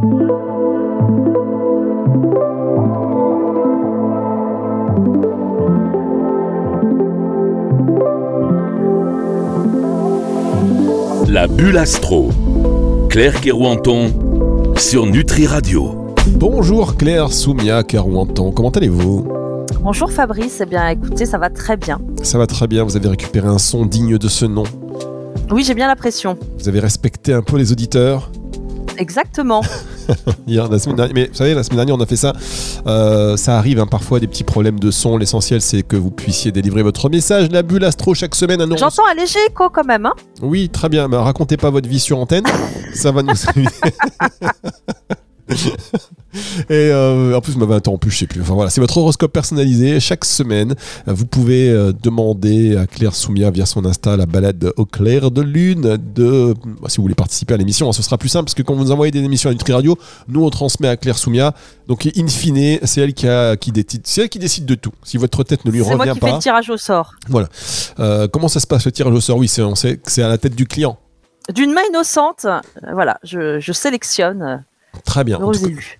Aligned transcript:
La 0.00 0.06
bulle 11.48 11.76
astro. 11.78 12.30
Claire 13.08 13.40
Kerouanton 13.40 14.12
sur 14.76 15.06
Nutri 15.06 15.48
Radio. 15.48 16.14
Bonjour 16.28 16.96
Claire 16.96 17.32
Soumia 17.32 17.82
Kerouanton, 17.82 18.52
comment 18.52 18.70
allez-vous? 18.70 19.26
Bonjour 19.80 20.12
Fabrice, 20.12 20.60
eh 20.60 20.66
bien 20.66 20.90
écoutez, 20.90 21.26
ça 21.26 21.38
va 21.38 21.50
très 21.50 21.76
bien. 21.76 21.98
Ça 22.22 22.38
va 22.38 22.46
très 22.46 22.68
bien, 22.68 22.84
vous 22.84 22.96
avez 22.96 23.08
récupéré 23.08 23.48
un 23.48 23.58
son 23.58 23.84
digne 23.84 24.16
de 24.16 24.28
ce 24.28 24.44
nom. 24.44 24.62
Oui, 25.50 25.64
j'ai 25.64 25.74
bien 25.74 25.88
la 25.88 25.96
pression. 25.96 26.38
Vous 26.56 26.68
avez 26.68 26.78
respecté 26.78 27.32
un 27.32 27.42
peu 27.42 27.56
les 27.56 27.72
auditeurs? 27.72 28.30
Exactement. 28.98 29.62
Hier, 30.46 30.68
la 30.68 30.78
semaine 30.78 30.96
dernière, 30.96 31.14
mais 31.14 31.26
vous 31.28 31.34
savez, 31.34 31.54
la 31.54 31.62
semaine 31.62 31.76
dernière, 31.76 31.96
on 31.96 32.00
a 32.00 32.06
fait 32.06 32.16
ça. 32.16 32.32
Euh, 32.86 33.36
ça 33.36 33.58
arrive 33.58 33.80
hein, 33.80 33.86
parfois 33.86 34.20
des 34.20 34.26
petits 34.26 34.44
problèmes 34.44 34.78
de 34.78 34.90
son. 34.90 35.16
L'essentiel, 35.16 35.60
c'est 35.60 35.82
que 35.82 35.96
vous 35.96 36.10
puissiez 36.10 36.52
délivrer 36.52 36.82
votre 36.82 37.08
message. 37.08 37.50
La 37.50 37.62
bulle 37.62 37.84
astro 37.84 38.14
chaque 38.14 38.34
semaine. 38.34 38.60
Un 38.60 38.76
J'entends 38.76 39.06
un 39.10 39.14
léger 39.14 39.38
écho 39.48 39.68
quand 39.70 39.84
même. 39.84 40.06
Hein 40.06 40.14
oui, 40.42 40.68
très 40.68 40.88
bien. 40.88 41.08
Mais 41.08 41.16
racontez 41.16 41.56
pas 41.56 41.70
votre 41.70 41.88
vie 41.88 42.00
sur 42.00 42.18
antenne. 42.18 42.44
ça 42.94 43.12
va 43.12 43.22
nous 43.22 43.34
Et 46.68 46.90
euh, 46.90 47.34
en 47.34 47.40
plus, 47.40 47.52
vous 47.52 47.60
m'avez 47.60 47.74
interrompu, 47.74 48.10
je 48.10 48.18
sais 48.18 48.26
plus. 48.26 48.42
Enfin 48.42 48.54
voilà, 48.54 48.70
c'est 48.70 48.80
votre 48.80 48.98
horoscope 48.98 49.32
personnalisé. 49.32 49.98
Chaque 49.98 50.24
semaine, 50.24 50.74
vous 51.06 51.26
pouvez 51.26 51.70
euh, 51.70 51.92
demander 51.92 52.76
à 52.76 52.86
Claire 52.86 53.14
Soumia 53.14 53.50
via 53.50 53.64
son 53.64 53.84
Insta 53.86 54.16
la 54.16 54.26
balade 54.26 54.72
au 54.76 54.84
clair 54.84 55.30
de 55.30 55.40
lune. 55.40 55.96
De, 56.14 56.54
bah, 56.80 56.88
si 56.88 56.98
vous 56.98 57.04
voulez 57.04 57.14
participer 57.14 57.54
à 57.54 57.56
l'émission, 57.56 57.88
hein, 57.88 57.92
ce 57.92 58.02
sera 58.02 58.18
plus 58.18 58.28
simple 58.28 58.44
parce 58.44 58.54
que 58.54 58.62
quand 58.62 58.74
vous 58.74 58.84
nous 58.84 58.92
envoyez 58.92 59.10
des 59.10 59.20
émissions 59.20 59.48
à 59.48 59.52
Nutri 59.52 59.72
Radio, 59.72 59.96
nous 60.28 60.44
on 60.44 60.50
transmet 60.50 60.88
à 60.88 60.96
Claire 60.96 61.16
Soumia. 61.16 61.54
Donc 61.86 62.06
in 62.06 62.28
fine, 62.28 62.78
c'est 62.82 63.00
elle 63.00 63.14
qui, 63.14 63.26
a, 63.26 63.56
qui, 63.56 63.72
décide, 63.72 64.02
c'est 64.04 64.22
elle 64.22 64.28
qui 64.28 64.38
décide 64.38 64.66
de 64.66 64.74
tout. 64.74 64.92
Si 65.02 65.16
votre 65.16 65.42
tête 65.44 65.64
ne 65.64 65.70
lui 65.70 65.80
revient 65.80 65.96
pas. 65.96 66.04
C'est 66.04 66.10
moi 66.10 66.14
qui 66.14 66.20
fais 66.20 66.32
le 66.32 66.38
tirage 66.38 66.70
au 66.70 66.76
sort. 66.76 67.14
Voilà. 67.28 67.48
Euh, 67.98 68.28
comment 68.28 68.48
ça 68.48 68.60
se 68.60 68.66
passe 68.66 68.84
le 68.84 68.92
tirage 68.92 69.14
au 69.14 69.20
sort? 69.20 69.38
Oui, 69.38 69.48
c'est, 69.48 69.62
on 69.62 69.74
sait 69.74 69.96
que 69.96 70.12
c'est 70.12 70.22
à 70.22 70.28
la 70.28 70.36
tête 70.36 70.54
du 70.54 70.66
client. 70.66 70.98
D'une 71.54 71.72
main 71.72 71.80
innocente, 71.88 72.46
voilà, 72.92 73.18
je, 73.24 73.58
je 73.58 73.72
sélectionne 73.72 74.62
Très 75.04 75.24
bien. 75.24 75.38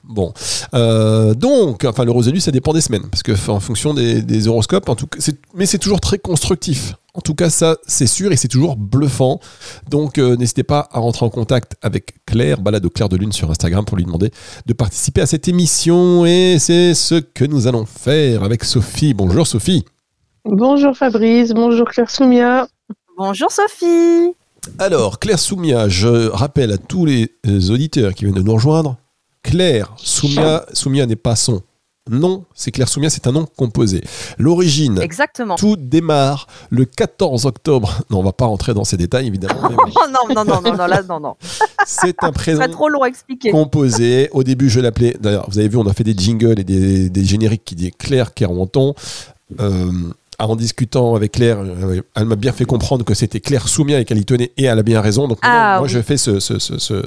Bon, 0.04 0.32
euh, 0.74 1.34
donc, 1.34 1.84
enfin, 1.84 2.04
le 2.04 2.10
rose 2.10 2.28
élu, 2.28 2.40
ça 2.40 2.50
dépend 2.50 2.72
des 2.72 2.80
semaines, 2.80 3.08
parce 3.10 3.22
que 3.22 3.32
en 3.50 3.60
fonction 3.60 3.94
des, 3.94 4.48
horoscopes, 4.48 4.88
en 4.88 4.94
tout 4.94 5.06
cas, 5.06 5.18
mais 5.54 5.66
c'est 5.66 5.78
toujours 5.78 6.00
très 6.00 6.18
constructif. 6.18 6.94
En 7.14 7.20
tout 7.20 7.34
cas, 7.34 7.50
ça, 7.50 7.76
c'est 7.86 8.06
sûr, 8.06 8.30
et 8.32 8.36
c'est 8.36 8.48
toujours 8.48 8.76
bluffant. 8.76 9.40
Donc, 9.90 10.18
euh, 10.18 10.36
n'hésitez 10.36 10.62
pas 10.62 10.88
à 10.92 11.00
rentrer 11.00 11.26
en 11.26 11.30
contact 11.30 11.74
avec 11.82 12.24
Claire, 12.26 12.60
balade 12.60 12.84
au 12.84 12.90
clair 12.90 13.08
de 13.08 13.16
lune 13.16 13.32
sur 13.32 13.50
Instagram, 13.50 13.84
pour 13.84 13.96
lui 13.96 14.04
demander 14.04 14.30
de 14.66 14.72
participer 14.72 15.20
à 15.20 15.26
cette 15.26 15.48
émission. 15.48 16.26
Et 16.26 16.58
c'est 16.58 16.94
ce 16.94 17.16
que 17.16 17.44
nous 17.44 17.66
allons 17.66 17.86
faire 17.86 18.44
avec 18.44 18.62
Sophie. 18.62 19.14
Bonjour 19.14 19.46
Sophie. 19.46 19.84
Bonjour 20.44 20.96
Fabrice, 20.96 21.52
bonjour 21.52 21.88
Claire 21.88 22.10
Soumia. 22.10 22.68
Bonjour 23.16 23.50
Sophie. 23.50 24.37
Alors, 24.78 25.18
Claire 25.18 25.38
Soumia, 25.38 25.88
je 25.88 26.28
rappelle 26.28 26.72
à 26.72 26.78
tous 26.78 27.04
les 27.04 27.30
auditeurs 27.70 28.14
qui 28.14 28.24
viennent 28.24 28.36
de 28.36 28.42
nous 28.42 28.54
rejoindre, 28.54 28.96
Claire 29.42 29.94
Soumia, 29.96 30.66
Soumia 30.72 31.06
n'est 31.06 31.16
pas 31.16 31.36
son 31.36 31.62
nom, 32.10 32.44
c'est 32.54 32.70
Claire 32.70 32.88
Soumia, 32.88 33.10
c'est 33.10 33.26
un 33.26 33.32
nom 33.32 33.46
composé. 33.56 34.02
L'origine, 34.38 34.98
exactement. 34.98 35.56
Tout 35.56 35.76
démarre 35.76 36.46
le 36.70 36.84
14 36.84 37.46
octobre. 37.46 38.00
Non, 38.10 38.20
on 38.20 38.22
va 38.22 38.32
pas 38.32 38.46
rentrer 38.46 38.72
dans 38.72 38.84
ces 38.84 38.96
détails 38.96 39.26
évidemment. 39.26 39.60
non, 39.70 40.34
non, 40.34 40.44
non, 40.44 40.60
non, 40.62 40.76
non, 40.76 40.86
là, 40.86 41.02
non, 41.02 41.20
non. 41.20 41.36
C'est 41.86 42.16
un 42.22 42.32
prénom 42.32 42.66
trop 42.68 42.88
long 42.88 43.02
à 43.02 43.08
expliquer. 43.08 43.50
composé. 43.50 44.30
Au 44.32 44.42
début, 44.42 44.70
je 44.70 44.80
l'appelais. 44.80 45.14
D'ailleurs, 45.20 45.48
vous 45.50 45.58
avez 45.58 45.68
vu, 45.68 45.76
on 45.76 45.86
a 45.86 45.92
fait 45.92 46.04
des 46.04 46.14
jingles 46.16 46.58
et 46.58 46.64
des, 46.64 47.24
génériques 47.24 47.64
qui 47.64 47.74
disent 47.74 47.90
Claire 47.98 48.32
Kerouanton. 48.32 48.94
En 50.40 50.54
discutant 50.54 51.16
avec 51.16 51.32
Claire, 51.32 51.58
euh, 51.58 52.00
elle 52.14 52.24
m'a 52.24 52.36
bien 52.36 52.52
fait 52.52 52.64
comprendre 52.64 53.04
que 53.04 53.12
c'était 53.12 53.40
Claire 53.40 53.66
Soumia 53.66 53.98
et 53.98 54.04
qu'elle 54.04 54.18
y 54.18 54.24
tenait, 54.24 54.52
et 54.56 54.64
elle 54.64 54.78
a 54.78 54.84
bien 54.84 55.00
raison. 55.00 55.26
Donc 55.26 55.38
ah 55.42 55.78
moi, 55.78 55.88
je 55.88 56.00
fais 56.00 56.16
ce, 56.16 56.38
ce, 56.38 56.58
ce, 56.60 57.02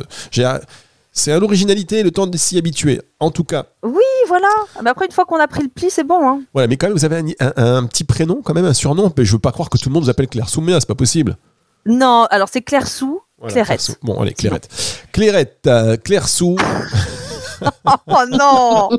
c'est 1.13 1.31
à 1.31 1.39
l'originalité, 1.39 2.03
le 2.03 2.11
temps 2.11 2.27
de 2.27 2.37
s'y 2.37 2.57
habituer. 2.57 3.01
En 3.19 3.31
tout 3.31 3.43
cas. 3.43 3.65
Oui, 3.83 4.03
voilà. 4.27 4.47
Mais 4.83 4.89
après, 4.89 5.05
une 5.05 5.11
fois 5.11 5.25
qu'on 5.25 5.39
a 5.39 5.47
pris 5.47 5.63
le 5.63 5.69
pli, 5.69 5.89
c'est 5.89 6.05
bon. 6.05 6.27
Hein. 6.27 6.41
Voilà, 6.53 6.67
mais 6.67 6.77
quand 6.77 6.87
même, 6.87 6.97
vous 6.97 7.05
avez 7.05 7.35
un, 7.39 7.85
petit 7.85 8.03
prénom, 8.03 8.41
quand 8.43 8.53
même, 8.53 8.65
un 8.65 8.73
surnom. 8.73 9.11
Mais 9.17 9.25
je 9.25 9.31
veux 9.33 9.39
pas 9.39 9.51
croire 9.51 9.69
que 9.69 9.77
tout 9.77 9.89
le 9.89 9.93
monde 9.93 10.03
vous 10.03 10.09
appelle 10.09 10.27
Claire 10.27 10.49
Soumia, 10.49 10.79
c'est 10.79 10.87
pas 10.87 10.95
possible. 10.95 11.37
Non, 11.85 12.27
alors 12.29 12.47
c'est 12.51 12.61
Claire 12.61 12.87
Sou, 12.87 13.21
Clairette. 13.47 13.97
Bon, 14.03 14.19
allez, 14.21 14.33
Clairette. 14.33 14.69
Clairette, 15.11 15.61
euh, 15.67 15.97
Claire 15.97 16.27
Sou. 16.27 16.55
Oh 18.07 18.25
non 18.31 18.89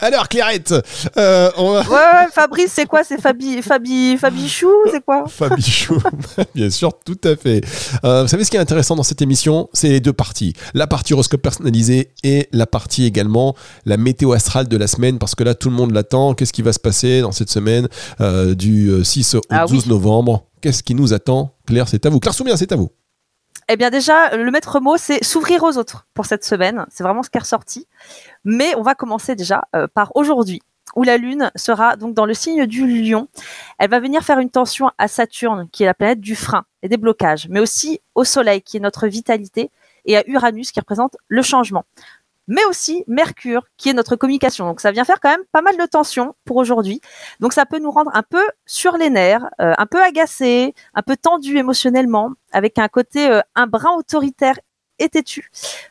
Alors 0.00 0.28
Clairette, 0.28 0.74
euh, 1.16 1.50
on 1.56 1.76
ouais, 1.76 2.28
Fabrice, 2.32 2.72
c'est 2.72 2.86
quoi? 2.86 3.04
C'est 3.04 3.20
Fabi, 3.20 3.62
Fabi, 3.62 4.16
Fabichou, 4.16 4.72
c'est 4.90 5.04
quoi? 5.04 5.24
Fabichou, 5.28 5.98
bien 6.54 6.70
sûr, 6.70 6.92
tout 7.04 7.20
à 7.24 7.36
fait. 7.36 7.62
Euh, 8.04 8.22
vous 8.22 8.28
savez 8.28 8.44
ce 8.44 8.50
qui 8.50 8.56
est 8.56 8.60
intéressant 8.60 8.96
dans 8.96 9.02
cette 9.02 9.22
émission? 9.22 9.68
C'est 9.72 9.88
les 9.88 10.00
deux 10.00 10.12
parties. 10.12 10.54
La 10.74 10.86
partie 10.86 11.12
horoscope 11.12 11.42
personnalisé 11.42 12.12
et 12.22 12.48
la 12.52 12.66
partie 12.66 13.04
également 13.04 13.54
la 13.86 13.96
météo 13.96 14.32
astrale 14.32 14.68
de 14.68 14.76
la 14.76 14.86
semaine, 14.86 15.18
parce 15.18 15.34
que 15.34 15.44
là, 15.44 15.54
tout 15.54 15.70
le 15.70 15.76
monde 15.76 15.92
l'attend. 15.92 16.34
Qu'est-ce 16.34 16.52
qui 16.52 16.62
va 16.62 16.72
se 16.72 16.80
passer 16.80 17.20
dans 17.20 17.32
cette 17.32 17.50
semaine 17.50 17.88
euh, 18.20 18.54
du 18.54 18.92
6 19.04 19.34
au 19.34 19.40
12 19.40 19.44
ah 19.50 19.88
novembre? 19.88 20.46
Qu'est-ce 20.60 20.82
qui 20.82 20.94
nous 20.94 21.12
attend? 21.12 21.54
Claire, 21.66 21.88
c'est 21.88 22.06
à 22.06 22.10
vous. 22.10 22.20
Claire 22.20 22.34
Soumia, 22.34 22.56
c'est 22.56 22.70
à 22.72 22.76
vous. 22.76 22.90
Eh 23.74 23.76
bien 23.78 23.88
déjà, 23.88 24.36
le 24.36 24.50
maître 24.50 24.80
mot, 24.80 24.98
c'est 24.98 25.24
s'ouvrir 25.24 25.62
aux 25.62 25.78
autres 25.78 26.06
pour 26.12 26.26
cette 26.26 26.44
semaine. 26.44 26.84
C'est 26.90 27.02
vraiment 27.02 27.22
ce 27.22 27.30
qui 27.30 27.38
est 27.38 27.40
ressorti. 27.40 27.88
Mais 28.44 28.74
on 28.76 28.82
va 28.82 28.94
commencer 28.94 29.34
déjà 29.34 29.62
euh, 29.74 29.86
par 29.86 30.14
aujourd'hui, 30.14 30.60
où 30.94 31.04
la 31.04 31.16
Lune 31.16 31.50
sera 31.56 31.96
donc 31.96 32.12
dans 32.12 32.26
le 32.26 32.34
signe 32.34 32.66
du 32.66 32.86
lion. 32.86 33.28
Elle 33.78 33.88
va 33.88 33.98
venir 33.98 34.22
faire 34.22 34.40
une 34.40 34.50
tension 34.50 34.90
à 34.98 35.08
Saturne, 35.08 35.70
qui 35.72 35.84
est 35.84 35.86
la 35.86 35.94
planète 35.94 36.20
du 36.20 36.36
frein 36.36 36.66
et 36.82 36.90
des 36.90 36.98
blocages, 36.98 37.48
mais 37.48 37.60
aussi 37.60 38.02
au 38.14 38.24
Soleil, 38.24 38.60
qui 38.60 38.76
est 38.76 38.80
notre 38.80 39.06
vitalité, 39.06 39.70
et 40.04 40.18
à 40.18 40.28
Uranus, 40.28 40.70
qui 40.70 40.78
représente 40.78 41.16
le 41.28 41.40
changement 41.40 41.86
mais 42.48 42.64
aussi 42.64 43.04
Mercure, 43.06 43.64
qui 43.76 43.88
est 43.88 43.92
notre 43.92 44.16
communication. 44.16 44.66
Donc 44.66 44.80
ça 44.80 44.90
vient 44.90 45.04
faire 45.04 45.20
quand 45.20 45.30
même 45.30 45.44
pas 45.52 45.62
mal 45.62 45.76
de 45.76 45.86
tension 45.86 46.34
pour 46.44 46.56
aujourd'hui. 46.56 47.00
Donc 47.40 47.52
ça 47.52 47.66
peut 47.66 47.78
nous 47.78 47.90
rendre 47.90 48.10
un 48.14 48.22
peu 48.22 48.42
sur 48.66 48.96
les 48.96 49.10
nerfs, 49.10 49.44
euh, 49.60 49.74
un 49.78 49.86
peu 49.86 50.02
agacés, 50.02 50.74
un 50.94 51.02
peu 51.02 51.16
tendus 51.16 51.58
émotionnellement, 51.58 52.32
avec 52.52 52.78
un 52.78 52.88
côté 52.88 53.30
euh, 53.30 53.40
un 53.54 53.66
brin 53.66 53.92
autoritaire 53.96 54.58
et 54.98 55.08
têtu, 55.08 55.50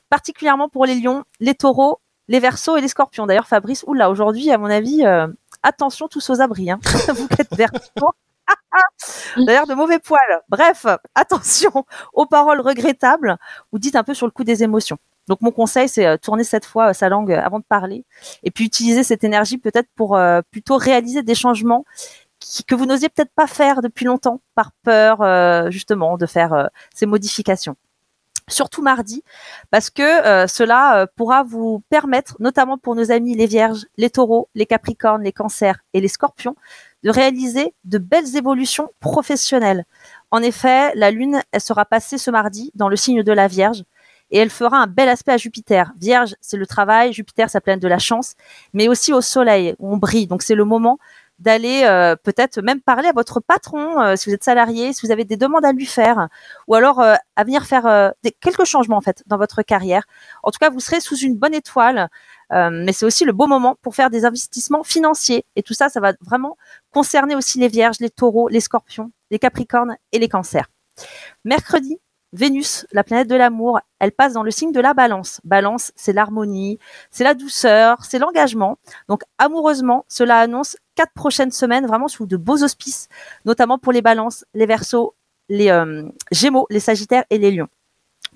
particulièrement 0.09 0.69
pour 0.69 0.85
les 0.85 0.95
lions, 0.95 1.23
les 1.39 1.55
taureaux, 1.55 1.99
les 2.27 2.39
versos 2.39 2.77
et 2.77 2.81
les 2.81 2.87
scorpions. 2.87 3.25
D'ailleurs 3.25 3.47
Fabrice, 3.47 3.83
oula, 3.87 4.09
aujourd'hui 4.09 4.51
à 4.51 4.57
mon 4.57 4.67
avis, 4.67 5.05
euh, 5.05 5.27
attention 5.63 6.07
tous 6.07 6.29
aux 6.29 6.41
abris, 6.41 6.71
hein. 6.71 6.79
vous 7.13 7.27
êtes 7.39 7.55
verso. 7.55 8.13
D'ailleurs, 9.37 9.67
de 9.67 9.73
mauvais 9.73 9.99
poils. 9.99 10.41
Bref, 10.49 10.85
attention 11.15 11.85
aux 12.13 12.25
paroles 12.25 12.61
regrettables 12.61 13.37
ou 13.71 13.79
dites 13.79 13.95
un 13.95 14.03
peu 14.03 14.13
sur 14.13 14.27
le 14.27 14.31
coup 14.31 14.43
des 14.43 14.63
émotions. 14.63 14.97
Donc 15.27 15.41
mon 15.41 15.51
conseil, 15.51 15.87
c'est 15.87 16.05
euh, 16.05 16.17
tourner 16.17 16.43
cette 16.43 16.65
fois 16.65 16.89
euh, 16.89 16.93
sa 16.93 17.09
langue 17.09 17.31
euh, 17.31 17.41
avant 17.41 17.59
de 17.59 17.63
parler, 17.63 18.03
et 18.43 18.51
puis 18.51 18.65
utiliser 18.65 19.03
cette 19.03 19.23
énergie 19.23 19.57
peut-être 19.57 19.89
pour 19.95 20.19
plutôt 20.51 20.77
réaliser 20.77 21.23
des 21.23 21.35
changements 21.35 21.85
que 22.67 22.75
vous 22.75 22.85
n'osiez 22.85 23.09
peut-être 23.09 23.31
pas 23.35 23.47
faire 23.47 23.81
depuis 23.81 24.05
longtemps, 24.05 24.41
par 24.55 24.71
peur 24.83 25.71
justement 25.71 26.17
de 26.17 26.25
faire 26.25 26.69
ces 26.93 27.05
modifications 27.05 27.75
surtout 28.49 28.81
mardi, 28.81 29.23
parce 29.69 29.89
que 29.89 30.47
cela 30.47 31.07
pourra 31.15 31.43
vous 31.43 31.83
permettre, 31.89 32.35
notamment 32.39 32.77
pour 32.77 32.95
nos 32.95 33.11
amis 33.11 33.35
les 33.35 33.45
vierges, 33.45 33.85
les 33.97 34.09
taureaux, 34.09 34.49
les 34.55 34.65
capricornes, 34.65 35.23
les 35.23 35.31
cancers 35.31 35.79
et 35.93 36.01
les 36.01 36.09
scorpions, 36.09 36.55
de 37.03 37.09
réaliser 37.09 37.73
de 37.85 37.97
belles 37.97 38.35
évolutions 38.35 38.89
professionnelles. 38.99 39.85
En 40.31 40.41
effet, 40.41 40.93
la 40.95 41.11
Lune, 41.11 41.41
elle 41.51 41.61
sera 41.61 41.85
passée 41.85 42.17
ce 42.17 42.31
mardi 42.31 42.71
dans 42.75 42.89
le 42.89 42.95
signe 42.95 43.23
de 43.23 43.31
la 43.31 43.47
Vierge, 43.47 43.83
et 44.31 44.37
elle 44.37 44.49
fera 44.49 44.77
un 44.77 44.87
bel 44.87 45.09
aspect 45.09 45.33
à 45.33 45.37
Jupiter. 45.37 45.93
Vierge, 45.99 46.35
c'est 46.41 46.57
le 46.57 46.65
travail, 46.65 47.13
Jupiter, 47.13 47.49
ça 47.49 47.61
planète 47.61 47.81
de 47.81 47.87
la 47.87 47.99
chance, 47.99 48.33
mais 48.73 48.87
aussi 48.87 49.13
au 49.13 49.21
Soleil 49.21 49.75
où 49.79 49.93
on 49.93 49.97
brille. 49.97 50.27
Donc 50.27 50.41
c'est 50.41 50.55
le 50.55 50.65
moment 50.65 50.97
d'aller 51.41 51.81
euh, 51.85 52.15
peut-être 52.15 52.61
même 52.61 52.81
parler 52.81 53.07
à 53.07 53.13
votre 53.13 53.39
patron 53.39 53.99
euh, 53.99 54.15
si 54.15 54.29
vous 54.29 54.35
êtes 54.35 54.43
salarié, 54.43 54.93
si 54.93 55.05
vous 55.05 55.11
avez 55.11 55.25
des 55.25 55.37
demandes 55.37 55.65
à 55.65 55.71
lui 55.71 55.87
faire, 55.87 56.29
ou 56.67 56.75
alors 56.75 56.99
euh, 56.99 57.15
à 57.35 57.43
venir 57.43 57.65
faire 57.65 58.13
quelques 58.39 58.65
changements 58.65 58.97
en 58.97 59.01
fait 59.01 59.23
dans 59.25 59.37
votre 59.37 59.63
carrière. 59.63 60.03
En 60.43 60.51
tout 60.51 60.59
cas, 60.59 60.69
vous 60.69 60.79
serez 60.79 61.01
sous 61.01 61.17
une 61.17 61.35
bonne 61.35 61.53
étoile, 61.53 62.09
mais 62.51 62.93
c'est 62.93 63.05
aussi 63.05 63.25
le 63.25 63.31
beau 63.31 63.47
moment 63.47 63.75
pour 63.81 63.95
faire 63.95 64.09
des 64.09 64.25
investissements 64.25 64.83
financiers. 64.83 65.45
Et 65.55 65.63
tout 65.63 65.73
ça, 65.73 65.89
ça 65.89 65.99
va 65.99 66.13
vraiment 66.21 66.57
concerner 66.91 67.35
aussi 67.35 67.59
les 67.59 67.69
Vierges, 67.69 67.97
les 67.99 68.09
Taureaux, 68.09 68.49
les 68.49 68.59
Scorpions, 68.59 69.11
les 69.31 69.39
Capricornes 69.39 69.95
et 70.11 70.19
les 70.19 70.29
Cancers. 70.29 70.67
Mercredi, 71.45 71.99
Vénus, 72.33 72.85
la 72.93 73.03
planète 73.03 73.27
de 73.27 73.35
l'amour, 73.35 73.79
elle 73.99 74.13
passe 74.13 74.33
dans 74.33 74.43
le 74.43 74.51
signe 74.51 74.71
de 74.71 74.79
la 74.79 74.93
balance. 74.93 75.41
Balance, 75.43 75.91
c'est 75.95 76.13
l'harmonie, 76.13 76.79
c'est 77.09 77.25
la 77.25 77.33
douceur, 77.33 78.05
c'est 78.05 78.19
l'engagement. 78.19 78.77
Donc 79.09 79.23
amoureusement, 79.37 80.05
cela 80.07 80.39
annonce 80.39 80.77
quatre 80.95 81.13
prochaines 81.13 81.51
semaines 81.51 81.85
vraiment 81.85 82.07
sous 82.07 82.25
de 82.25 82.37
beaux 82.37 82.63
auspices, 82.63 83.09
notamment 83.43 83.77
pour 83.77 83.91
les 83.91 84.01
balances, 84.01 84.45
les 84.53 84.65
versos, 84.65 85.13
les 85.49 85.69
euh, 85.71 86.03
gémeaux, 86.31 86.67
les 86.69 86.79
sagittaires 86.79 87.25
et 87.29 87.37
les 87.37 87.51
lions. 87.51 87.67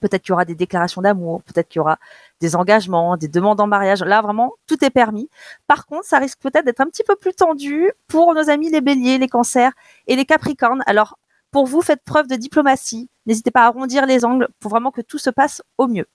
Peut-être 0.01 0.23
qu'il 0.23 0.31
y 0.31 0.33
aura 0.33 0.43
des 0.43 0.55
déclarations 0.55 1.01
d'amour, 1.01 1.41
peut-être 1.43 1.69
qu'il 1.69 1.79
y 1.79 1.81
aura 1.81 1.97
des 2.41 2.57
engagements, 2.57 3.15
des 3.15 3.29
demandes 3.29 3.61
en 3.61 3.67
mariage. 3.67 4.03
Là, 4.03 4.21
vraiment, 4.21 4.53
tout 4.67 4.83
est 4.83 4.89
permis. 4.89 5.29
Par 5.67 5.85
contre, 5.85 6.05
ça 6.05 6.19
risque 6.19 6.39
peut-être 6.39 6.65
d'être 6.65 6.81
un 6.81 6.87
petit 6.87 7.03
peu 7.03 7.15
plus 7.15 7.33
tendu 7.33 7.91
pour 8.07 8.33
nos 8.33 8.49
amis 8.49 8.69
les 8.69 8.81
béliers, 8.81 9.17
les 9.17 9.29
cancers 9.29 9.71
et 10.07 10.17
les 10.17 10.25
capricornes. 10.25 10.83
Alors, 10.85 11.17
pour 11.55 11.67
vous, 11.67 11.81
faites 11.81 12.03
preuve 12.03 12.27
de 12.27 12.35
diplomatie. 12.35 13.07
N'hésitez 13.25 13.49
pas 13.49 13.61
à 13.61 13.67
arrondir 13.67 14.05
les 14.05 14.25
angles 14.25 14.49
pour 14.59 14.71
vraiment 14.71 14.91
que 14.91 14.99
tout 14.99 15.17
se 15.17 15.29
passe 15.29 15.61
au 15.77 15.87
mieux. 15.87 16.05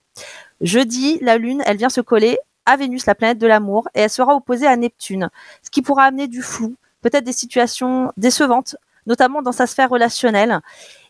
Jeudi, 0.61 1.17
la 1.19 1.39
Lune, 1.39 1.63
elle 1.65 1.77
vient 1.77 1.89
se 1.89 1.99
coller 1.99 2.37
à 2.67 2.77
Vénus, 2.77 3.07
la 3.07 3.15
planète 3.15 3.39
de 3.39 3.47
l'amour, 3.47 3.89
et 3.95 4.01
elle 4.01 4.11
sera 4.11 4.35
opposée 4.35 4.67
à 4.67 4.77
Neptune, 4.77 5.31
ce 5.63 5.71
qui 5.71 5.81
pourra 5.81 6.03
amener 6.03 6.27
du 6.27 6.43
flou, 6.43 6.75
peut-être 7.01 7.23
des 7.23 7.33
situations 7.33 8.13
décevantes, 8.17 8.75
notamment 9.07 9.41
dans 9.41 9.51
sa 9.51 9.65
sphère 9.65 9.89
relationnelle. 9.89 10.59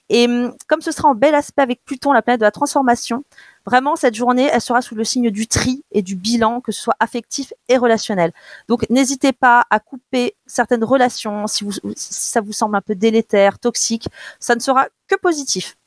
Et 0.08 0.28
hum, 0.28 0.56
comme 0.70 0.80
ce 0.80 0.94
sera 0.94 1.10
en 1.10 1.14
bel 1.14 1.36
aspect 1.36 1.62
avec 1.62 1.84
Pluton, 1.84 2.14
la 2.14 2.22
planète 2.22 2.40
de 2.40 2.46
la 2.46 2.52
transformation, 2.52 3.26
vraiment 3.66 3.96
cette 3.96 4.16
journée, 4.16 4.50
elle 4.52 4.62
sera 4.62 4.82
sous 4.82 4.96
le 4.96 5.04
signe 5.04 5.30
du 5.30 5.48
tri 5.48 5.84
et 5.92 6.02
du 6.02 6.16
bilan, 6.16 6.62
que 6.62 6.72
ce 6.72 6.82
soit 6.82 6.96
affectif 7.00 7.54
et 7.70 7.78
relationnel. 7.78 8.32
Donc 8.68 8.90
n'hésitez 8.90 9.34
pas 9.34 9.66
à 9.70 9.80
couper 9.80 10.36
certaines 10.46 10.84
relations 10.84 11.48
si, 11.48 11.66
ça 11.96 12.42
vous 12.42 12.54
semble 12.54 12.76
un 12.76 12.82
peu 12.82 12.96
délétère, 12.96 13.60
toxique, 13.60 14.08
ça 14.40 14.56
ne 14.56 14.60
sera 14.60 14.88
que 15.08 15.16
positif. 15.16 15.78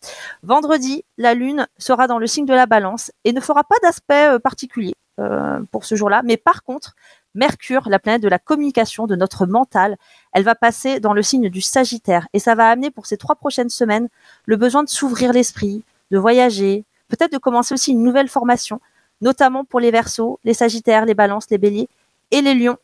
Vendredi, 0.43 1.05
la 1.19 1.35
Lune 1.35 1.67
sera 1.79 2.07
dans 2.07 2.19
le 2.19 2.27
signe 2.27 2.47
de 2.47 2.55
la 2.55 2.67
balance 2.67 3.11
et 3.25 3.33
ne 3.33 3.41
fera 3.41 3.65
pas 3.65 3.77
d'aspect 3.83 4.35
euh, 4.35 4.39
particulier 4.39 4.95
euh, 5.19 5.61
pour 5.71 5.85
ce 5.85 5.95
jour-là, 5.95 6.23
mais 6.25 6.37
par 6.37 6.63
contre, 6.63 6.95
Mercure, 7.35 7.89
la 7.89 7.99
planète 7.99 8.23
de 8.23 8.29
la 8.29 8.39
communication, 8.39 9.09
de 9.09 9.17
notre 9.17 9.47
mental, 9.47 9.97
elle 10.33 10.45
va 10.45 10.55
passer 10.55 11.01
dans 11.01 11.13
le 11.13 11.23
signe 11.23 11.49
du 11.49 11.61
Sagittaire 11.61 12.29
et 12.33 12.39
ça 12.39 12.55
va 12.55 12.69
amener 12.71 12.93
pour 12.93 13.07
ces 13.07 13.17
trois 13.17 13.35
prochaines 13.35 13.71
semaines 13.71 14.09
le 14.47 14.57
besoin 14.57 14.85
de 14.85 14.89
s'ouvrir 14.89 15.33
l'esprit, 15.33 15.83
de 16.13 16.19
voyager, 16.19 16.85
peut-être 17.15 17.33
de 17.33 17.39
commencer 17.39 17.75
aussi 17.75 17.93
une 17.93 18.03
nouvelle 18.03 18.29
formation, 18.29 18.81
notamment 19.21 19.65
pour 19.65 19.81
les 19.81 19.91
Verseaux, 19.91 20.41
les 20.45 20.55
Sagittaires, 20.55 21.05
les 21.05 21.15
Balances, 21.15 21.47
les 21.51 21.59
Béliers 21.59 21.89
et 22.31 22.41
les 22.41 22.55
Lions. 22.55 22.77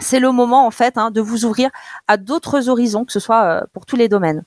C'est 0.00 0.20
le 0.20 0.32
moment 0.32 0.66
en 0.66 0.70
fait 0.70 0.98
hein, 0.98 1.10
de 1.10 1.20
vous 1.20 1.44
ouvrir 1.44 1.70
à 2.08 2.16
d'autres 2.16 2.68
horizons, 2.68 3.04
que 3.04 3.12
ce 3.12 3.20
soit 3.20 3.42
euh, 3.44 3.60
pour 3.72 3.86
tous 3.86 3.96
les 3.96 4.08
domaines. 4.08 4.44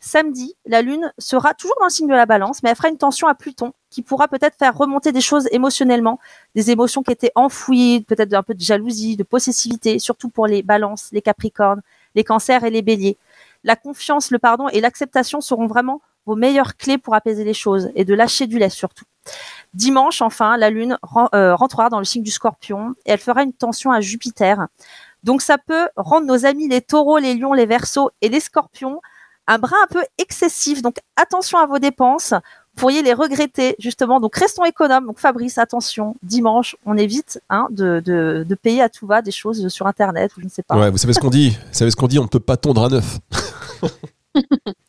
Samedi, 0.00 0.54
la 0.66 0.82
Lune 0.82 1.12
sera 1.18 1.54
toujours 1.54 1.76
dans 1.78 1.86
le 1.86 1.90
signe 1.90 2.08
de 2.08 2.14
la 2.14 2.26
balance, 2.26 2.62
mais 2.62 2.70
elle 2.70 2.76
fera 2.76 2.88
une 2.88 2.98
tension 2.98 3.26
à 3.26 3.34
Pluton 3.34 3.72
qui 3.88 4.02
pourra 4.02 4.28
peut-être 4.28 4.56
faire 4.58 4.76
remonter 4.76 5.12
des 5.12 5.22
choses 5.22 5.48
émotionnellement, 5.50 6.20
des 6.54 6.70
émotions 6.70 7.02
qui 7.02 7.10
étaient 7.10 7.32
enfouies, 7.34 8.04
peut-être 8.06 8.34
un 8.34 8.42
peu 8.42 8.54
de 8.54 8.60
jalousie, 8.60 9.16
de 9.16 9.22
possessivité, 9.22 9.98
surtout 9.98 10.28
pour 10.28 10.46
les 10.46 10.62
balances, 10.62 11.08
les 11.12 11.22
capricornes, 11.22 11.80
les 12.14 12.22
cancers 12.22 12.64
et 12.64 12.70
les 12.70 12.82
béliers. 12.82 13.16
La 13.62 13.76
confiance, 13.76 14.30
le 14.30 14.38
pardon 14.38 14.68
et 14.68 14.82
l'acceptation 14.82 15.40
seront 15.40 15.66
vraiment 15.66 16.02
vos 16.26 16.36
meilleures 16.36 16.76
clés 16.76 16.98
pour 16.98 17.14
apaiser 17.14 17.44
les 17.44 17.54
choses 17.54 17.90
et 17.94 18.04
de 18.04 18.14
lâcher 18.14 18.46
du 18.46 18.58
lait 18.58 18.70
surtout. 18.70 19.04
Dimanche, 19.72 20.22
enfin, 20.22 20.56
la 20.56 20.70
Lune 20.70 20.98
euh, 21.34 21.54
rentrera 21.54 21.88
dans 21.88 21.98
le 21.98 22.04
signe 22.04 22.22
du 22.22 22.30
scorpion 22.30 22.94
et 23.06 23.12
elle 23.12 23.18
fera 23.18 23.42
une 23.42 23.52
tension 23.52 23.90
à 23.90 24.00
Jupiter. 24.00 24.66
Donc 25.22 25.40
ça 25.42 25.56
peut 25.58 25.88
rendre 25.96 26.26
nos 26.26 26.44
amis 26.44 26.68
les 26.68 26.82
taureaux, 26.82 27.18
les 27.18 27.34
lions, 27.34 27.54
les 27.54 27.66
versos 27.66 28.10
et 28.20 28.28
les 28.28 28.40
scorpions 28.40 29.00
un 29.46 29.58
bras 29.58 29.76
un 29.82 29.86
peu 29.86 30.02
excessif. 30.18 30.82
Donc 30.82 30.96
attention 31.16 31.58
à 31.58 31.66
vos 31.66 31.78
dépenses. 31.78 32.32
Vous 32.32 32.80
pourriez 32.80 33.02
les 33.02 33.12
regretter 33.12 33.76
justement. 33.78 34.20
Donc 34.20 34.34
restons 34.36 34.64
économes. 34.64 35.06
Donc 35.06 35.18
Fabrice, 35.18 35.58
attention. 35.58 36.16
Dimanche, 36.22 36.76
on 36.84 36.96
évite 36.96 37.40
hein, 37.50 37.68
de, 37.70 38.00
de, 38.04 38.44
de, 38.48 38.54
payer 38.54 38.82
à 38.82 38.88
tout 38.88 39.06
va 39.06 39.22
des 39.22 39.30
choses 39.30 39.68
sur 39.68 39.86
Internet 39.86 40.32
ou 40.36 40.40
je 40.40 40.46
ne 40.46 40.50
sais 40.50 40.62
pas. 40.62 40.76
Ouais, 40.76 40.90
vous 40.90 40.98
savez 40.98 41.12
ce 41.12 41.20
qu'on 41.20 41.30
dit? 41.30 41.50
Vous 41.50 41.72
savez 41.72 41.90
ce 41.90 41.96
qu'on 41.96 42.08
dit? 42.08 42.18
On 42.18 42.24
ne 42.24 42.28
peut 42.28 42.40
pas 42.40 42.56
tondre 42.56 42.84
à 42.84 42.88
neuf. 42.88 43.18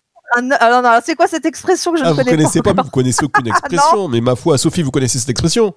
Alors, 0.59 0.81
non, 0.81 0.99
c'est 1.03 1.15
quoi 1.15 1.27
cette 1.27 1.45
expression 1.45 1.93
que 1.93 1.99
je 1.99 2.03
ah, 2.03 2.09
ne 2.09 2.15
connais 2.15 2.23
pas? 2.25 2.31
Vous 2.31 2.37
connaissez 2.37 2.61
pas, 2.61 2.73
mais 2.73 2.83
vous 2.83 2.89
connaissez 2.91 3.25
aucune 3.25 3.47
expression. 3.47 4.07
mais 4.07 4.21
ma 4.21 4.35
foi, 4.35 4.57
Sophie, 4.57 4.81
vous 4.81 4.91
connaissez 4.91 5.19
cette 5.19 5.29
expression? 5.29 5.73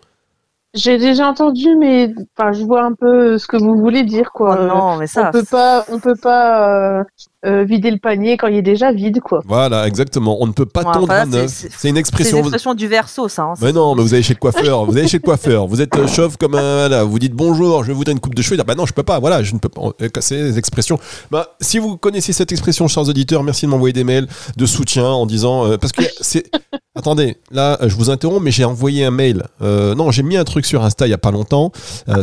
J'ai 0.74 0.98
déjà 0.98 1.26
entendu, 1.26 1.76
mais 1.76 2.12
enfin, 2.36 2.52
je 2.52 2.62
vois 2.62 2.84
un 2.84 2.92
peu 2.92 3.38
ce 3.38 3.46
que 3.46 3.56
vous 3.56 3.74
voulez 3.76 4.02
dire, 4.02 4.32
quoi. 4.32 4.58
Oh 4.60 4.66
non, 4.66 4.96
mais 4.96 5.06
ça. 5.06 5.28
On 5.28 5.32
peut 5.32 5.44
pas, 5.44 5.86
on 5.90 5.98
peut 5.98 6.14
pas 6.14 6.98
euh, 7.00 7.04
euh, 7.46 7.64
vider 7.64 7.90
le 7.90 7.96
panier 7.96 8.36
quand 8.36 8.48
il 8.48 8.56
est 8.56 8.62
déjà 8.62 8.92
vide, 8.92 9.20
quoi. 9.20 9.40
Voilà, 9.46 9.86
exactement. 9.86 10.36
On 10.40 10.46
ne 10.46 10.52
peut 10.52 10.66
pas 10.66 10.84
tondre 10.84 11.26
neuf. 11.26 11.66
C'est 11.74 11.88
une 11.88 11.96
expression. 11.96 12.32
C'est 12.32 12.40
une 12.40 12.44
expression 12.44 12.74
du 12.74 12.86
verso, 12.86 13.28
ça. 13.28 13.44
Hein, 13.44 13.54
mais 13.62 13.72
non, 13.72 13.94
mais 13.94 14.02
vous 14.02 14.12
allez 14.12 14.22
chez 14.22 14.34
le 14.34 14.38
coiffeur. 14.38 14.84
vous 14.84 14.98
allez 14.98 15.08
chez 15.08 15.16
le 15.16 15.22
coiffeur. 15.24 15.66
Vous 15.66 15.80
êtes 15.80 16.06
chauve 16.06 16.36
comme 16.36 16.54
un. 16.54 16.90
Là, 16.90 17.02
vous 17.02 17.18
dites 17.18 17.32
bonjour, 17.32 17.82
je 17.82 17.92
voudrais 17.92 18.12
une 18.12 18.20
coupe 18.20 18.34
de 18.34 18.42
cheveux. 18.42 18.62
bah 18.62 18.74
non, 18.74 18.84
je 18.84 18.92
peux 18.92 19.02
pas. 19.02 19.20
Voilà, 19.20 19.42
je 19.42 19.54
ne 19.54 19.58
peux 19.58 19.70
pas 19.70 19.80
casser 20.12 20.36
les 20.36 20.58
expressions. 20.58 20.98
Bah, 21.30 21.56
si 21.62 21.78
vous 21.78 21.96
connaissez 21.96 22.34
cette 22.34 22.52
expression, 22.52 22.88
chers 22.88 23.08
auditeurs, 23.08 23.42
merci 23.42 23.64
de 23.64 23.70
m'envoyer 23.70 23.94
des 23.94 24.04
mails 24.04 24.28
de 24.56 24.66
soutien 24.66 25.06
en 25.06 25.24
disant 25.24 25.66
euh, 25.66 25.78
parce 25.78 25.92
que 25.92 26.02
c'est. 26.20 26.50
Attendez, 26.94 27.36
là, 27.52 27.78
je 27.80 27.94
vous 27.94 28.10
interromps, 28.10 28.42
mais 28.42 28.50
j'ai 28.50 28.64
envoyé 28.64 29.04
un 29.04 29.12
mail. 29.12 29.44
non, 29.60 30.10
j'ai 30.10 30.22
mis 30.22 30.36
un 30.36 30.44
truc 30.44 30.57
sur 30.66 30.84
Insta 30.84 31.06
il 31.06 31.10
y 31.10 31.14
a 31.14 31.18
pas 31.18 31.30
longtemps. 31.30 31.72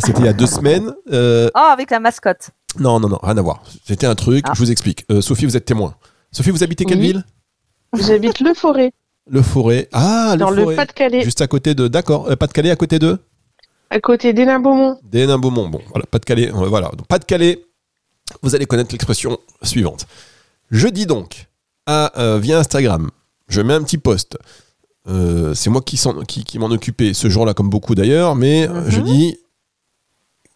C'était 0.04 0.20
il 0.20 0.26
y 0.26 0.30
a 0.30 0.34
deux 0.34 0.48
semaines. 0.48 0.94
Oh, 1.12 1.50
avec 1.72 1.92
la 1.92 2.00
mascotte. 2.00 2.50
Non, 2.80 3.00
non, 3.00 3.08
non, 3.08 3.20
rien 3.24 3.38
à 3.38 3.42
voir. 3.42 3.64
C'était 3.86 4.08
un 4.08 4.16
truc, 4.16 4.46
je 4.54 4.60
vous 4.60 4.72
explique. 4.72 5.06
Sophie, 5.22 5.46
vous 5.46 5.56
êtes 5.58 5.66
témoin. 5.66 5.96
Sophie, 6.32 6.50
vous 6.52 6.64
habitez 6.64 6.86
quelle 6.86 7.00
ville? 7.00 7.24
J'habite 7.98 8.42
Le 8.42 8.54
Forêt. 8.54 8.92
Le 9.28 9.42
Forêt. 9.42 9.88
Ah, 9.94 10.36
Dans 10.38 10.50
le 10.50 10.64
Forêt. 10.64 10.74
le 10.74 10.76
Pas-de-Calais. 10.76 11.22
Juste 11.24 11.42
à 11.42 11.48
côté 11.48 11.74
de. 11.74 11.88
D'accord. 11.88 12.26
Pas-de-Calais 12.38 12.70
à 12.72 12.76
côté 12.76 13.00
de 13.00 13.18
À 13.90 14.00
côté 14.00 14.34
d'Hénin-Beaumont. 14.34 15.00
D'Hénin-Beaumont. 15.04 15.70
Bon, 15.70 15.82
voilà. 15.90 16.06
Pas-de-Calais. 16.12 16.52
Voilà. 16.54 16.92
Pas-de-Calais. 17.08 17.66
Vous 18.42 18.54
allez 18.56 18.66
connaître 18.66 18.92
l'expression 18.92 19.38
suivante. 19.62 20.06
Je 20.72 20.88
dis 20.88 21.06
donc 21.06 21.48
à, 21.86 22.12
via 22.40 22.60
Instagram, 22.60 23.10
je 23.48 23.62
mets 23.62 23.74
un 23.76 23.84
petit 23.84 23.98
post. 24.00 24.38
C'est 25.08 25.70
moi 25.70 25.82
qui, 25.82 26.00
qui, 26.28 26.44
qui 26.44 26.60
m'en 26.60 26.68
occupais 26.68 27.14
ce 27.14 27.30
jour-là, 27.30 27.54
comme 27.54 27.70
beaucoup 27.70 27.96
d'ailleurs, 27.96 28.36
mais 28.36 28.70
je 28.88 29.02
dis 29.02 29.38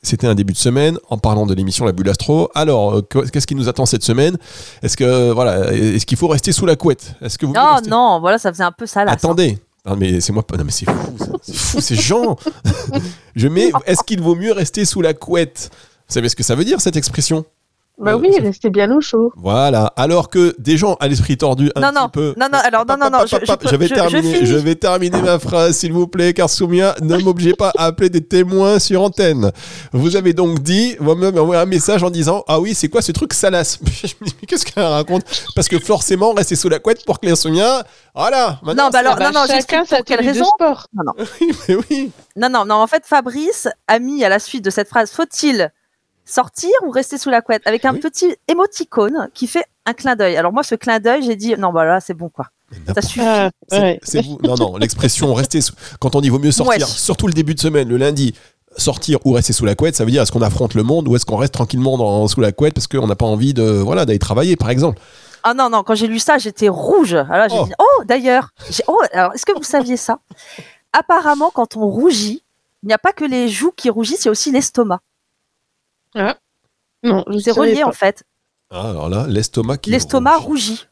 c'était 0.01 0.27
un 0.27 0.35
début 0.35 0.53
de 0.53 0.57
semaine 0.57 0.97
en 1.09 1.17
parlant 1.17 1.45
de 1.45 1.53
l'émission 1.53 1.85
La 1.85 1.91
Bulle 1.91 2.09
Astro. 2.09 2.49
Alors, 2.55 2.97
euh, 2.97 3.01
qu'est-ce 3.01 3.45
qui 3.45 3.55
nous 3.55 3.67
attend 3.67 3.85
cette 3.85 4.03
semaine? 4.03 4.37
Est-ce 4.81 4.95
que 4.95 5.31
voilà, 5.31 5.73
est-ce 5.73 6.05
qu'il 6.05 6.17
faut 6.17 6.27
rester 6.29 6.51
sous 6.51 6.65
la 6.65 6.77
couette? 6.77 7.15
Est-ce 7.21 7.37
que 7.37 7.45
vous 7.45 7.53
Non, 7.53 7.79
non, 7.87 8.19
voilà, 8.21 8.37
ça 8.37 8.51
faisait 8.51 8.63
un 8.63 8.71
peu 8.71 8.85
ça 8.85 9.03
là. 9.03 9.11
Attendez. 9.11 9.59
Non 9.85 9.95
mais 9.95 10.19
c'est 10.19 10.33
moi 10.33 10.43
non 10.57 10.65
mais 10.65 10.71
c'est 10.71 10.85
fou, 10.85 11.15
c'est 11.41 11.55
fou, 11.55 11.79
c'est 11.81 11.95
Jean. 11.95 12.35
Je 13.33 13.47
mets 13.47 13.71
est-ce 13.85 14.03
qu'il 14.03 14.21
vaut 14.21 14.35
mieux 14.35 14.51
rester 14.51 14.83
sous 14.83 15.01
la 15.01 15.13
couette? 15.13 15.69
Vous 16.07 16.13
savez 16.13 16.27
ce 16.27 16.35
que 16.35 16.43
ça 16.43 16.53
veut 16.53 16.65
dire 16.65 16.81
cette 16.81 16.97
expression? 16.97 17.45
Bah 17.99 18.15
oui, 18.15 18.31
euh, 18.33 18.43
restez 18.43 18.69
bien 18.69 18.89
au 18.95 19.01
chaud. 19.01 19.31
Voilà. 19.35 19.91
Alors 19.97 20.29
que 20.29 20.55
des 20.57 20.77
gens 20.77 20.95
à 21.01 21.07
l'esprit 21.07 21.37
tordu 21.37 21.69
un 21.75 21.81
non, 21.81 21.87
petit 21.89 22.01
non, 22.01 22.09
peu. 22.09 22.33
Non, 22.37 22.47
non, 22.51 22.59
alors 22.63 22.85
non, 22.85 22.95
non, 22.97 23.09
non. 23.09 23.25
Je, 23.25 23.35
je, 23.69 23.75
vais 23.75 23.89
terminer. 23.89 24.45
Je, 24.45 24.55
vais 24.55 24.75
terminer 24.75 25.21
ma 25.21 25.37
phrase, 25.37 25.75
s'il 25.77 25.91
vous 25.91 26.07
plaît, 26.07 26.33
car 26.33 26.49
Soumia, 26.49 26.95
ne 27.01 27.17
m'obligez 27.23 27.53
pas 27.53 27.71
à 27.77 27.85
appeler 27.85 28.09
des 28.09 28.23
témoins 28.23 28.79
sur 28.79 29.01
antenne. 29.01 29.51
Vous 29.91 30.15
avez 30.15 30.33
donc 30.33 30.59
dit, 30.59 30.95
vous 30.99 31.13
m'avez 31.13 31.39
envoyé 31.39 31.61
un 31.61 31.65
message 31.65 32.01
en 32.03 32.09
disant, 32.09 32.43
ah 32.47 32.59
oui, 32.59 32.73
c'est 32.73 32.87
quoi 32.87 33.01
ce 33.01 33.11
truc 33.11 33.33
salace? 33.33 33.79
Je 34.03 34.13
me 34.21 34.27
dis, 34.27 34.35
mais 34.41 34.47
qu'est-ce 34.47 34.65
qu'elle 34.65 34.83
raconte? 34.83 35.23
Parce 35.53 35.67
que 35.67 35.77
forcément, 35.77 36.31
rester 36.31 36.55
sous 36.55 36.69
la 36.69 36.79
couette 36.79 37.05
pour 37.05 37.19
Claire 37.19 37.37
Soumia, 37.37 37.83
voilà. 38.15 38.59
Non, 38.63 38.89
bah 38.91 38.99
alors, 38.99 39.19
non, 39.19 39.31
non, 39.33 39.45
chacun 39.45 39.83
pour 39.83 40.03
quelle 40.05 40.21
raison? 40.21 40.45
sport. 40.45 40.87
Non, 40.93 41.03
non. 41.05 41.25
oui, 41.41 41.51
mais 41.67 41.75
oui. 41.75 42.11
Non, 42.37 42.49
non, 42.49 42.65
non. 42.65 42.75
En 42.75 42.87
fait, 42.87 43.03
Fabrice 43.05 43.67
a 43.87 43.99
mis 43.99 44.23
à 44.23 44.29
la 44.29 44.39
suite 44.39 44.63
de 44.63 44.69
cette 44.69 44.87
phrase, 44.87 45.11
faut-il 45.11 45.71
sortir 46.29 46.71
ou 46.85 46.91
rester 46.91 47.17
sous 47.17 47.29
la 47.29 47.41
couette 47.41 47.63
avec 47.65 47.85
un 47.85 47.95
petit 47.95 48.35
émoticône 48.47 49.29
qui 49.33 49.47
fait 49.47 49.65
un 49.85 49.93
clin 49.93 50.15
d'œil. 50.15 50.37
Alors 50.37 50.53
moi, 50.53 50.63
ce 50.63 50.75
clin 50.75 50.99
d'œil, 50.99 51.23
j'ai 51.23 51.35
dit 51.35 51.55
non, 51.57 51.71
bah 51.73 51.85
là, 51.85 51.99
c'est 51.99 52.13
bon 52.13 52.29
quoi. 52.29 52.47
Ça 52.93 53.01
suffit. 53.01 53.21
Ah, 53.21 53.49
c'est 54.03 54.21
vous. 54.23 54.37
Non, 54.43 54.55
non, 54.55 54.77
l'expression 54.77 55.33
rester 55.33 55.61
sous... 55.61 55.73
quand 55.99 56.15
on 56.15 56.21
dit 56.21 56.29
vaut 56.29 56.39
mieux 56.39 56.51
sortir, 56.51 56.87
surtout 56.87 57.27
le 57.27 57.33
début 57.33 57.55
de 57.55 57.59
semaine, 57.59 57.89
le 57.89 57.97
lundi, 57.97 58.35
sortir 58.77 59.19
ou 59.25 59.31
rester 59.33 59.53
sous 59.53 59.65
la 59.65 59.75
couette, 59.75 59.95
ça 59.95 60.05
veut 60.05 60.11
dire 60.11 60.21
est-ce 60.21 60.31
qu'on 60.31 60.41
affronte 60.41 60.75
le 60.75 60.83
monde 60.83 61.07
ou 61.07 61.15
est-ce 61.15 61.25
qu'on 61.25 61.37
reste 61.37 61.53
tranquillement 61.53 61.97
dans, 61.97 62.27
sous 62.27 62.41
la 62.41 62.51
couette 62.51 62.75
parce 62.75 62.87
qu'on 62.87 63.07
n'a 63.07 63.15
pas 63.15 63.25
envie 63.25 63.53
de 63.53 63.63
voilà 63.63 64.05
d'aller 64.05 64.19
travailler 64.19 64.55
par 64.55 64.69
exemple? 64.69 65.01
Ah 65.43 65.53
non 65.53 65.69
non, 65.69 65.83
quand 65.83 65.95
j'ai 65.95 66.07
lu 66.07 66.19
ça, 66.19 66.37
j'étais 66.37 66.69
rouge. 66.69 67.13
Alors 67.13 67.49
j'ai 67.49 67.57
oh. 67.57 67.65
dit 67.65 67.73
oh 67.79 68.03
d'ailleurs, 68.05 68.49
oh 68.87 69.01
alors 69.13 69.33
est-ce 69.33 69.45
que 69.45 69.53
vous 69.53 69.63
saviez 69.63 69.97
ça? 69.97 70.19
Apparemment, 70.93 71.51
quand 71.53 71.75
on 71.75 71.87
rougit, 71.87 72.43
il 72.83 72.87
n'y 72.87 72.93
a 72.93 72.97
pas 72.97 73.13
que 73.13 73.25
les 73.25 73.49
joues 73.49 73.71
qui 73.75 73.89
rougissent, 73.89 74.25
il 74.25 74.25
y 74.25 74.29
a 74.29 74.31
aussi 74.31 74.51
l'estomac. 74.51 75.01
Ah. 76.15 76.37
Non, 77.03 77.23
c'est 77.39 77.51
relié 77.51 77.83
en 77.83 77.91
fait. 77.91 78.23
Ah, 78.71 78.89
alors 78.89 79.09
là, 79.09 79.25
l'estomac 79.27 79.77
qui 79.77 79.89
L'estomac 79.89 80.37
rougit. 80.37 80.85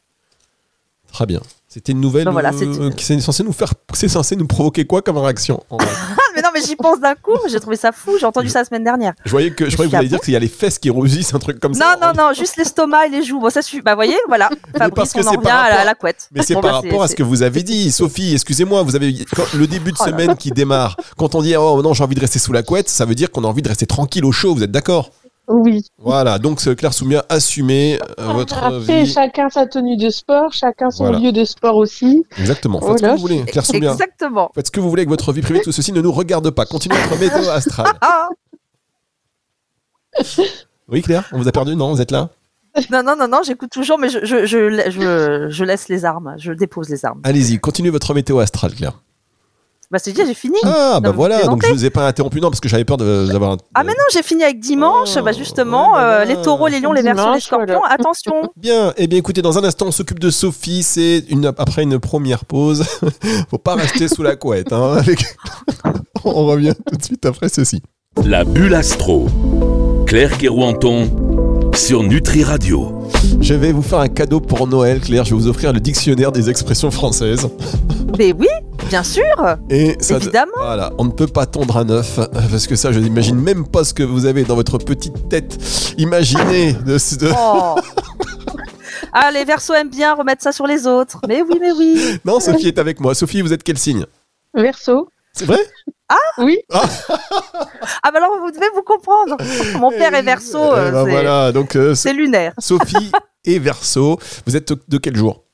Très 1.12 1.26
bien. 1.26 1.40
C'était 1.68 1.92
une 1.92 2.00
nouvelle 2.00 2.28
voilà, 2.28 2.50
euh, 2.52 2.90
qui 2.90 3.12
est 3.12 3.20
censé 3.20 3.44
nous 3.44 3.52
faire, 3.52 3.74
c'est 3.92 4.08
censé 4.08 4.36
nous 4.36 4.46
provoquer 4.46 4.86
quoi 4.86 5.02
comme 5.02 5.18
réaction 5.18 5.62
non, 5.70 5.78
mais 6.58 6.66
j'y 6.66 6.76
pense 6.76 7.00
d'un 7.00 7.14
coup. 7.14 7.38
J'ai 7.48 7.60
trouvé 7.60 7.76
ça 7.76 7.92
fou. 7.92 8.12
J'ai 8.18 8.26
entendu 8.26 8.48
ça 8.48 8.60
la 8.60 8.64
semaine 8.64 8.84
dernière. 8.84 9.14
Je 9.24 9.30
voyais 9.30 9.50
que 9.50 9.68
je, 9.68 9.74
croyais 9.74 9.90
que 9.90 9.96
vous 9.96 10.00
alliez 10.00 10.08
dire 10.08 10.20
qu'il 10.20 10.34
y 10.34 10.36
a 10.36 10.40
les 10.40 10.48
fesses 10.48 10.78
qui 10.78 10.90
rougissent, 10.90 11.34
un 11.34 11.38
truc 11.38 11.60
comme 11.60 11.72
non, 11.72 11.78
ça. 11.78 11.96
Non, 12.00 12.12
non, 12.14 12.28
non, 12.28 12.32
juste 12.32 12.56
l'estomac 12.56 13.06
et 13.06 13.10
les 13.10 13.22
joues. 13.22 13.40
Bon, 13.40 13.50
ça 13.50 13.62
suffit. 13.62 13.80
Bah, 13.80 13.94
voyez, 13.94 14.16
voilà. 14.26 14.48
Fabrice, 14.76 14.94
parce 14.94 15.12
que 15.12 15.20
on 15.20 15.28
en 15.28 15.38
revient 15.38 15.50
à, 15.50 15.84
la, 15.84 15.94
couette. 15.94 16.28
Mais 16.32 16.42
c'est 16.42 16.54
par 16.54 16.62
bah, 16.62 16.72
rapport 16.72 17.02
à 17.02 17.08
ce 17.08 17.14
que 17.14 17.22
vous 17.22 17.42
avez 17.42 17.62
dit, 17.62 17.90
Sophie. 17.90 18.34
Excusez-moi, 18.34 18.82
vous 18.82 18.96
avez 18.96 19.14
le 19.54 19.66
début 19.66 19.92
de 19.92 19.96
Oh 20.00 20.04
semaine 20.04 20.36
qui 20.36 20.50
démarre. 20.50 20.96
Quand 21.16 21.34
on 21.34 21.42
dit 21.42 21.56
oh 21.56 21.82
non, 21.82 21.94
j'ai 21.94 22.04
envie 22.04 22.14
de 22.14 22.20
rester 22.20 22.38
sous 22.38 22.52
la 22.52 22.62
couette, 22.62 22.88
ça 22.88 23.04
veut 23.04 23.14
dire 23.14 23.30
qu'on 23.30 23.44
a 23.44 23.46
envie 23.46 23.62
de 23.62 23.68
rester 23.68 23.86
tranquille 23.86 24.24
au 24.24 24.32
chaud. 24.32 24.54
Vous 24.54 24.62
êtes 24.62 24.70
d'accord? 24.70 25.10
Oui. 25.48 25.86
Voilà, 25.98 26.38
donc 26.38 26.60
euh, 26.66 26.74
Claire 26.74 26.92
Soumia, 26.92 27.24
assumez 27.30 27.98
euh, 28.20 28.32
votre 28.34 28.62
Après, 28.62 29.04
vie. 29.04 29.10
chacun 29.10 29.48
sa 29.48 29.66
tenue 29.66 29.96
de 29.96 30.10
sport, 30.10 30.52
chacun 30.52 30.90
son 30.90 31.04
Voilà. 31.04 31.18
lieu 31.20 31.32
de 31.32 31.44
sport 31.44 31.76
aussi. 31.76 32.24
Exactement, 32.38 32.80
faites 32.80 32.88
ce 32.88 32.92
Voilà. 33.00 33.08
que 33.08 33.14
vous 33.16 33.22
voulez, 33.22 33.44
Claire 33.44 33.64
Soumia. 33.66 33.92
Exactement. 33.92 34.50
Faites 34.54 34.66
ce 34.66 34.70
que 34.70 34.80
vous 34.80 34.90
voulez 34.90 35.00
avec 35.00 35.08
votre 35.08 35.32
vie 35.32 35.40
privée, 35.40 35.60
tout 35.62 35.72
ceci 35.72 35.92
ne 35.92 36.00
nous 36.02 36.12
regarde 36.12 36.50
pas. 36.50 36.66
Continuez 36.66 36.98
votre 36.98 37.18
météo 37.18 37.48
astrale. 37.50 37.92
Ah 38.02 38.28
Oui, 40.88 41.02
Claire, 41.02 41.24
on 41.32 41.38
vous 41.38 41.48
a 41.48 41.52
perdu 41.52 41.76
Non, 41.76 41.92
vous 41.92 42.00
êtes 42.00 42.10
là? 42.10 42.28
Non, 42.90 43.02
non, 43.02 43.16
non, 43.16 43.26
non, 43.28 43.40
j'écoute 43.44 43.70
toujours, 43.70 43.98
mais 43.98 44.08
je, 44.08 44.24
je, 44.24 44.46
je, 44.46 44.90
je, 44.90 45.46
je 45.50 45.64
laisse 45.64 45.88
les 45.88 46.04
armes, 46.04 46.34
je 46.38 46.52
dépose 46.52 46.88
les 46.90 47.04
armes. 47.04 47.20
Allez-y, 47.24 47.58
continuez 47.58 47.90
votre 47.90 48.14
météo 48.14 48.38
astrale, 48.38 48.74
Claire. 48.74 49.00
Bah, 49.90 49.98
c'est 49.98 50.12
dit, 50.12 50.20
j'ai 50.26 50.34
fini. 50.34 50.58
Ah, 50.64 51.00
bah 51.02 51.12
voilà, 51.12 51.44
donc 51.46 51.64
je 51.66 51.72
vous 51.72 51.84
ai 51.86 51.88
pas 51.88 52.06
interrompu, 52.06 52.42
non, 52.42 52.50
parce 52.50 52.60
que 52.60 52.68
j'avais 52.68 52.84
peur 52.84 52.98
de- 52.98 53.26
d'avoir 53.32 53.52
un. 53.52 53.56
Ah, 53.74 53.84
mais 53.84 53.92
non, 53.92 54.04
j'ai 54.12 54.22
fini 54.22 54.44
avec 54.44 54.60
dimanche. 54.60 55.10
Oh, 55.18 55.22
bah, 55.22 55.32
justement, 55.32 55.92
ouais, 55.94 55.98
bah 56.00 56.20
euh, 56.20 56.24
les 56.26 56.36
taureaux, 56.42 56.68
les 56.68 56.78
lions, 56.80 56.92
les 56.92 57.00
versos, 57.00 57.32
les 57.34 57.40
scorpions. 57.40 57.78
voilà. 57.78 57.94
Attention. 57.94 58.50
Bien, 58.56 58.92
eh 58.98 59.06
bien 59.06 59.18
écoutez, 59.18 59.40
dans 59.40 59.56
un 59.56 59.64
instant, 59.64 59.86
on 59.86 59.90
s'occupe 59.90 60.18
de 60.20 60.28
Sophie. 60.28 60.82
C'est 60.82 61.24
une, 61.30 61.46
après 61.56 61.84
une 61.84 61.98
première 61.98 62.44
pause. 62.44 62.84
Faut 63.50 63.56
pas 63.56 63.76
rester 63.76 64.08
sous 64.08 64.22
la 64.22 64.36
couette. 64.36 64.74
hein, 64.74 64.96
avec- 64.98 65.24
on 66.24 66.44
revient 66.46 66.74
tout 66.90 66.96
de 66.96 67.02
suite 67.02 67.24
après 67.24 67.48
ceci. 67.48 67.80
La 68.24 68.44
bulle 68.44 68.74
astro. 68.74 69.28
Claire 70.06 70.36
Kerouanton 70.36 71.10
sur 71.78 72.02
Nutri 72.02 72.44
Radio. 72.44 73.08
Je 73.40 73.54
vais 73.54 73.72
vous 73.72 73.82
faire 73.82 74.00
un 74.00 74.08
cadeau 74.08 74.40
pour 74.40 74.66
Noël, 74.66 75.00
Claire. 75.00 75.24
Je 75.24 75.30
vais 75.34 75.40
vous 75.40 75.46
offrir 75.48 75.72
le 75.72 75.80
dictionnaire 75.80 76.32
des 76.32 76.50
expressions 76.50 76.90
françaises. 76.90 77.48
mais 78.18 78.32
oui, 78.32 78.48
bien 78.88 79.02
sûr. 79.02 79.22
Et 79.70 79.96
ça, 80.00 80.16
Évidemment. 80.16 80.52
Voilà, 80.58 80.92
on 80.98 81.04
ne 81.04 81.10
peut 81.10 81.26
pas 81.26 81.46
tondre 81.46 81.76
un 81.76 81.88
œuf 81.90 82.18
parce 82.50 82.66
que 82.66 82.76
ça, 82.76 82.92
je 82.92 82.98
n'imagine 83.00 83.36
même 83.36 83.66
pas 83.66 83.84
ce 83.84 83.94
que 83.94 84.02
vous 84.02 84.26
avez 84.26 84.44
dans 84.44 84.56
votre 84.56 84.78
petite 84.78 85.28
tête. 85.28 85.58
Imaginez 85.98 86.72
de, 86.72 86.96
de- 87.18 87.32
Oh. 87.38 87.76
Ah, 89.12 89.30
les 89.32 89.44
versos 89.44 89.72
aiment 89.74 89.88
bien 89.90 90.14
remettre 90.14 90.42
ça 90.42 90.52
sur 90.52 90.66
les 90.66 90.86
autres. 90.86 91.20
Mais 91.28 91.40
oui, 91.42 91.58
mais 91.60 91.72
oui. 91.72 92.18
Non, 92.24 92.40
Sophie 92.40 92.68
est 92.68 92.78
avec 92.78 93.00
moi. 93.00 93.14
Sophie, 93.14 93.40
vous 93.40 93.52
êtes 93.52 93.62
quel 93.62 93.78
signe? 93.78 94.04
Verso. 94.54 95.08
C'est 95.32 95.44
vrai? 95.44 95.58
Oui. 96.38 96.58
Ah, 96.72 98.10
bah 98.10 98.18
alors, 98.18 98.38
vous 98.40 98.50
devez 98.50 98.66
vous 98.74 98.82
comprendre. 98.82 99.36
Mon 99.78 99.90
père 99.90 100.14
est 100.14 100.22
verso. 100.22 100.58
Eh 100.58 100.78
euh, 100.78 100.90
ben 100.92 101.04
c'est- 101.04 101.10
voilà, 101.10 101.52
donc 101.52 101.76
euh, 101.76 101.94
c'est 101.94 102.12
lunaire. 102.14 102.52
Sophie 102.58 103.10
et 103.44 103.58
Verseau. 103.58 104.18
Vous 104.46 104.56
êtes 104.56 104.72
de 104.88 104.98
quel 104.98 105.16
jour? 105.16 105.44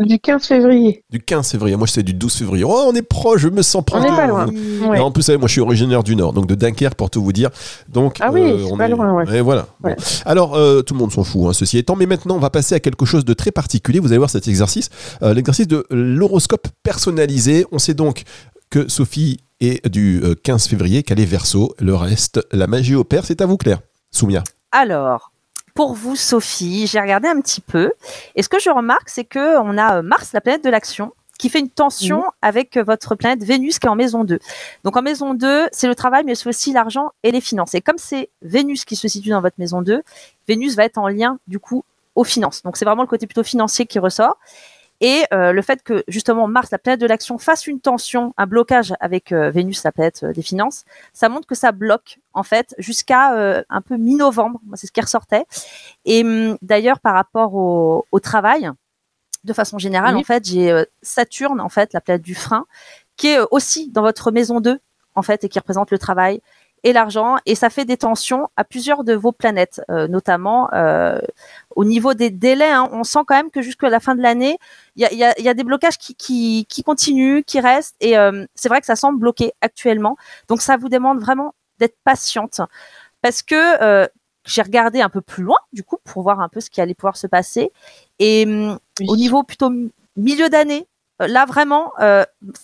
Du 0.00 0.20
15 0.20 0.46
février. 0.46 1.02
Du 1.10 1.18
15 1.18 1.50
février. 1.50 1.74
Moi, 1.74 1.88
c'est 1.88 2.04
du 2.04 2.14
12 2.14 2.32
février. 2.32 2.62
Oh, 2.62 2.84
on 2.86 2.94
est 2.94 3.02
proche, 3.02 3.40
je 3.40 3.48
me 3.48 3.62
sens 3.62 3.84
proche. 3.84 4.00
On 4.00 4.04
est 4.06 4.10
de 4.12 4.14
pas 4.14 4.28
loin. 4.28 4.46
Ouais. 4.46 5.00
En 5.00 5.10
plus, 5.10 5.22
vous 5.22 5.26
savez, 5.26 5.38
moi, 5.38 5.48
je 5.48 5.52
suis 5.54 5.60
originaire 5.60 6.04
du 6.04 6.14
Nord, 6.14 6.32
donc 6.32 6.46
de 6.46 6.54
Dunkerque, 6.54 6.94
pour 6.94 7.10
tout 7.10 7.20
vous 7.20 7.32
dire. 7.32 7.50
Donc, 7.88 8.18
Ah 8.20 8.30
oui, 8.30 8.42
euh, 8.42 8.64
on 8.70 8.76
pas 8.76 8.84
est... 8.86 8.90
loin, 8.90 9.12
ouais. 9.12 9.38
Et 9.38 9.40
voilà. 9.40 9.66
Ouais. 9.82 9.96
Bon. 9.96 10.02
Alors, 10.24 10.54
euh, 10.54 10.82
tout 10.82 10.94
le 10.94 11.00
monde 11.00 11.10
s'en 11.10 11.24
fout, 11.24 11.48
hein, 11.48 11.52
ceci 11.52 11.78
étant. 11.78 11.96
Mais 11.96 12.06
maintenant, 12.06 12.36
on 12.36 12.38
va 12.38 12.48
passer 12.48 12.76
à 12.76 12.80
quelque 12.80 13.04
chose 13.06 13.24
de 13.24 13.34
très 13.34 13.50
particulier. 13.50 13.98
Vous 13.98 14.06
allez 14.12 14.18
voir 14.18 14.30
cet 14.30 14.46
exercice, 14.46 14.88
euh, 15.24 15.34
l'exercice 15.34 15.66
de 15.66 15.84
l'horoscope 15.90 16.68
personnalisé. 16.84 17.66
On 17.72 17.80
sait 17.80 17.94
donc 17.94 18.22
que 18.70 18.88
Sophie 18.88 19.40
est 19.60 19.88
du 19.88 20.20
euh, 20.22 20.34
15 20.34 20.68
février, 20.68 21.02
qu'elle 21.02 21.20
est 21.20 21.24
Verseau. 21.24 21.74
Le 21.78 21.94
reste, 21.94 22.46
la 22.52 22.66
magie 22.66 22.94
opère. 22.94 23.24
C'est 23.24 23.40
à 23.40 23.46
vous, 23.46 23.56
Claire. 23.56 23.80
Soumia. 24.10 24.44
Alors, 24.72 25.32
pour 25.74 25.94
vous, 25.94 26.16
Sophie, 26.16 26.86
j'ai 26.86 27.00
regardé 27.00 27.28
un 27.28 27.40
petit 27.40 27.60
peu. 27.60 27.92
Et 28.34 28.42
ce 28.42 28.48
que 28.48 28.58
je 28.58 28.70
remarque, 28.70 29.08
c'est 29.08 29.24
que 29.24 29.58
on 29.58 29.78
a 29.78 29.98
euh, 29.98 30.02
Mars, 30.02 30.32
la 30.32 30.40
planète 30.40 30.64
de 30.64 30.70
l'action, 30.70 31.12
qui 31.38 31.48
fait 31.48 31.60
une 31.60 31.70
tension 31.70 32.24
avec 32.42 32.76
euh, 32.76 32.82
votre 32.82 33.14
planète 33.14 33.44
Vénus 33.44 33.78
qui 33.78 33.86
est 33.86 33.90
en 33.90 33.94
maison 33.94 34.24
2. 34.24 34.38
Donc 34.84 34.96
en 34.96 35.02
maison 35.02 35.34
2, 35.34 35.68
c'est 35.72 35.86
le 35.86 35.94
travail, 35.94 36.24
mais 36.24 36.34
c'est 36.34 36.48
aussi 36.48 36.72
l'argent 36.72 37.12
et 37.22 37.30
les 37.30 37.40
finances. 37.40 37.74
Et 37.74 37.80
comme 37.80 37.98
c'est 37.98 38.28
Vénus 38.42 38.84
qui 38.84 38.96
se 38.96 39.08
situe 39.08 39.30
dans 39.30 39.40
votre 39.40 39.54
maison 39.58 39.80
2, 39.80 40.02
Vénus 40.48 40.74
va 40.74 40.84
être 40.84 40.98
en 40.98 41.08
lien, 41.08 41.38
du 41.46 41.60
coup, 41.60 41.84
aux 42.16 42.24
finances. 42.24 42.62
Donc 42.62 42.76
c'est 42.76 42.84
vraiment 42.84 43.02
le 43.02 43.08
côté 43.08 43.26
plutôt 43.26 43.44
financier 43.44 43.86
qui 43.86 44.00
ressort. 44.00 44.36
Et 45.00 45.24
euh, 45.32 45.52
le 45.52 45.62
fait 45.62 45.82
que 45.82 46.02
justement 46.08 46.48
Mars, 46.48 46.70
la 46.72 46.78
planète 46.78 47.00
de 47.00 47.06
l'action, 47.06 47.38
fasse 47.38 47.66
une 47.66 47.80
tension, 47.80 48.34
un 48.36 48.46
blocage 48.46 48.94
avec 49.00 49.32
euh, 49.32 49.50
Vénus, 49.50 49.84
la 49.84 49.92
planète 49.92 50.24
euh, 50.24 50.32
des 50.32 50.42
finances, 50.42 50.84
ça 51.12 51.28
montre 51.28 51.46
que 51.46 51.54
ça 51.54 51.70
bloque 51.70 52.18
en 52.32 52.42
fait 52.42 52.74
jusqu'à 52.78 53.64
un 53.68 53.80
peu 53.80 53.96
mi-novembre. 53.96 54.60
C'est 54.74 54.86
ce 54.86 54.92
qui 54.92 55.00
ressortait. 55.00 55.44
Et 56.04 56.22
hum, 56.22 56.56
d'ailleurs, 56.62 57.00
par 57.00 57.14
rapport 57.14 57.54
au, 57.54 58.06
au 58.10 58.20
travail, 58.20 58.70
de 59.44 59.52
façon 59.52 59.78
générale, 59.78 60.14
Oui. 60.16 60.20
en 60.20 60.24
fait, 60.24 60.44
j'ai 60.44 60.84
Saturne, 61.02 61.60
en 61.60 61.68
fait, 61.68 61.92
la 61.92 62.00
planète 62.00 62.22
du 62.22 62.34
frein, 62.34 62.66
qui 63.16 63.28
est 63.28 63.38
aussi 63.50 63.90
dans 63.90 64.02
votre 64.02 64.30
maison 64.30 64.60
2, 64.60 64.78
en 65.14 65.22
fait, 65.22 65.44
et 65.44 65.48
qui 65.48 65.58
représente 65.58 65.90
le 65.90 65.98
travail 65.98 66.40
et 66.84 66.92
l'argent. 66.92 67.36
Et 67.46 67.54
ça 67.54 67.70
fait 67.70 67.84
des 67.84 67.96
tensions 67.96 68.48
à 68.56 68.64
plusieurs 68.64 69.04
de 69.04 69.14
vos 69.14 69.32
planètes, 69.32 69.80
euh, 69.90 70.08
notamment 70.08 70.68
euh, 70.74 71.18
au 71.76 71.84
niveau 71.84 72.14
des 72.14 72.30
délais. 72.30 72.70
hein. 72.70 72.88
on 72.92 73.04
sent 73.04 73.20
quand 73.26 73.34
même 73.36 73.50
que 73.50 73.62
jusqu'à 73.62 73.88
la 73.90 74.00
fin 74.00 74.14
de 74.14 74.22
l'année, 74.22 74.58
il 74.96 75.02
y 75.02 75.04
a, 75.04 75.12
il 75.12 75.18
y 75.18 75.24
a- 75.24 75.38
il 75.38 75.44
y 75.44 75.48
a 75.48 75.54
des 75.54 75.64
blocages 75.64 75.98
qui, 75.98 76.14
qui, 76.14 76.66
qui 76.68 76.82
continuent, 76.82 77.42
qui 77.42 77.60
restent. 77.60 77.96
Et 78.00 78.16
euh, 78.18 78.44
c'est 78.54 78.68
vrai 78.68 78.80
que 78.80 78.86
ça 78.86 78.96
semble 78.96 79.18
bloqué 79.18 79.52
actuellement. 79.60 80.16
Donc 80.48 80.62
ça 80.62 80.76
vous 80.76 80.88
demande 80.88 81.20
vraiment 81.20 81.54
d'être 81.78 81.96
patiente. 82.04 82.60
Parce 83.22 83.42
que 83.42 84.08
j'ai 84.44 84.62
regardé 84.62 85.00
un 85.00 85.08
peu 85.10 85.20
plus 85.20 85.42
loin, 85.42 85.58
du 85.72 85.82
coup, 85.84 85.98
pour 86.04 86.22
voir 86.22 86.40
un 86.40 86.48
peu 86.48 86.60
ce 86.60 86.70
qui 86.70 86.80
allait 86.80 86.94
pouvoir 86.94 87.16
se 87.16 87.26
passer. 87.26 87.72
Et 88.18 88.44
hum, 88.46 88.78
Oui. 89.00 89.06
au 89.08 89.16
niveau 89.16 89.42
plutôt 89.42 89.70
mi- 89.70 89.92
milieu 90.16 90.48
d'année, 90.48 90.86
là 91.20 91.44
vraiment, 91.44 91.92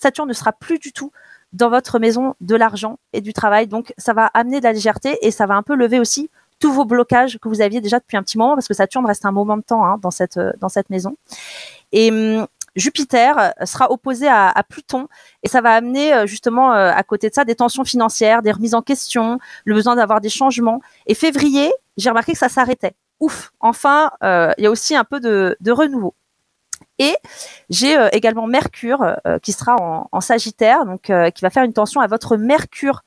Saturne 0.00 0.28
ne 0.28 0.32
sera 0.32 0.52
plus 0.52 0.78
du 0.78 0.92
tout 0.92 1.10
dans 1.54 1.70
votre 1.70 1.98
maison 1.98 2.34
de 2.40 2.56
l'argent 2.56 2.98
et 3.12 3.20
du 3.20 3.32
travail. 3.32 3.66
Donc 3.66 3.94
ça 3.96 4.12
va 4.12 4.26
amener 4.34 4.58
de 4.58 4.64
la 4.64 4.72
légèreté 4.72 5.18
et 5.22 5.30
ça 5.30 5.46
va 5.46 5.54
un 5.54 5.62
peu 5.62 5.74
lever 5.74 5.98
aussi 5.98 6.28
tous 6.60 6.72
vos 6.72 6.84
blocages 6.84 7.38
que 7.38 7.48
vous 7.48 7.60
aviez 7.60 7.80
déjà 7.80 7.98
depuis 7.98 8.16
un 8.16 8.22
petit 8.22 8.38
moment, 8.38 8.54
parce 8.54 8.68
que 8.68 8.74
Saturne 8.74 9.06
reste 9.06 9.24
un 9.24 9.32
moment 9.32 9.56
de 9.56 9.62
temps 9.62 9.84
hein, 9.84 9.98
dans, 10.00 10.10
cette, 10.10 10.36
euh, 10.36 10.52
dans 10.60 10.68
cette 10.68 10.90
maison. 10.90 11.16
Et 11.92 12.10
hum, 12.10 12.46
Jupiter 12.76 13.54
sera 13.64 13.92
opposé 13.92 14.26
à, 14.28 14.52
Pluton 14.68 15.06
et 15.44 15.48
ça 15.48 15.60
va 15.60 15.74
amener 15.74 16.12
euh, 16.12 16.26
justement 16.26 16.72
euh, 16.72 16.90
à 16.92 17.04
côté 17.04 17.28
de 17.28 17.34
ça 17.34 17.44
des 17.44 17.54
tensions 17.54 17.84
financières, 17.84 18.42
des 18.42 18.50
remises 18.50 18.74
en 18.74 18.82
question, 18.82 19.38
le 19.64 19.74
besoin 19.74 19.94
d'avoir 19.94 20.20
des 20.20 20.28
changements. 20.28 20.80
Et 21.06 21.14
février, 21.14 21.72
j'ai 21.96 22.08
remarqué 22.08 22.32
que 22.32 22.38
ça 22.38 22.48
s'arrêtait. 22.48 22.94
Ouf, 23.20 23.52
enfin, 23.60 24.10
il 24.22 24.64
y 24.64 24.66
a 24.66 24.70
aussi 24.70 24.96
un 24.96 25.04
peu 25.04 25.20
de, 25.20 25.56
de 25.60 25.70
renouveau. 25.70 26.14
Et 26.98 27.16
j'ai 27.70 27.96
euh, 27.96 28.08
également 28.12 28.46
Mercure 28.46 29.16
euh, 29.26 29.38
qui 29.40 29.52
sera 29.52 29.76
en, 29.80 30.08
en 30.12 30.20
Sagittaire, 30.20 30.86
donc 30.86 31.10
euh, 31.10 31.30
qui 31.30 31.42
va 31.42 31.50
faire 31.50 31.64
une 31.64 31.72
tension 31.72 32.00
à 32.00 32.06
votre 32.06 32.36
Mercure 32.36 33.02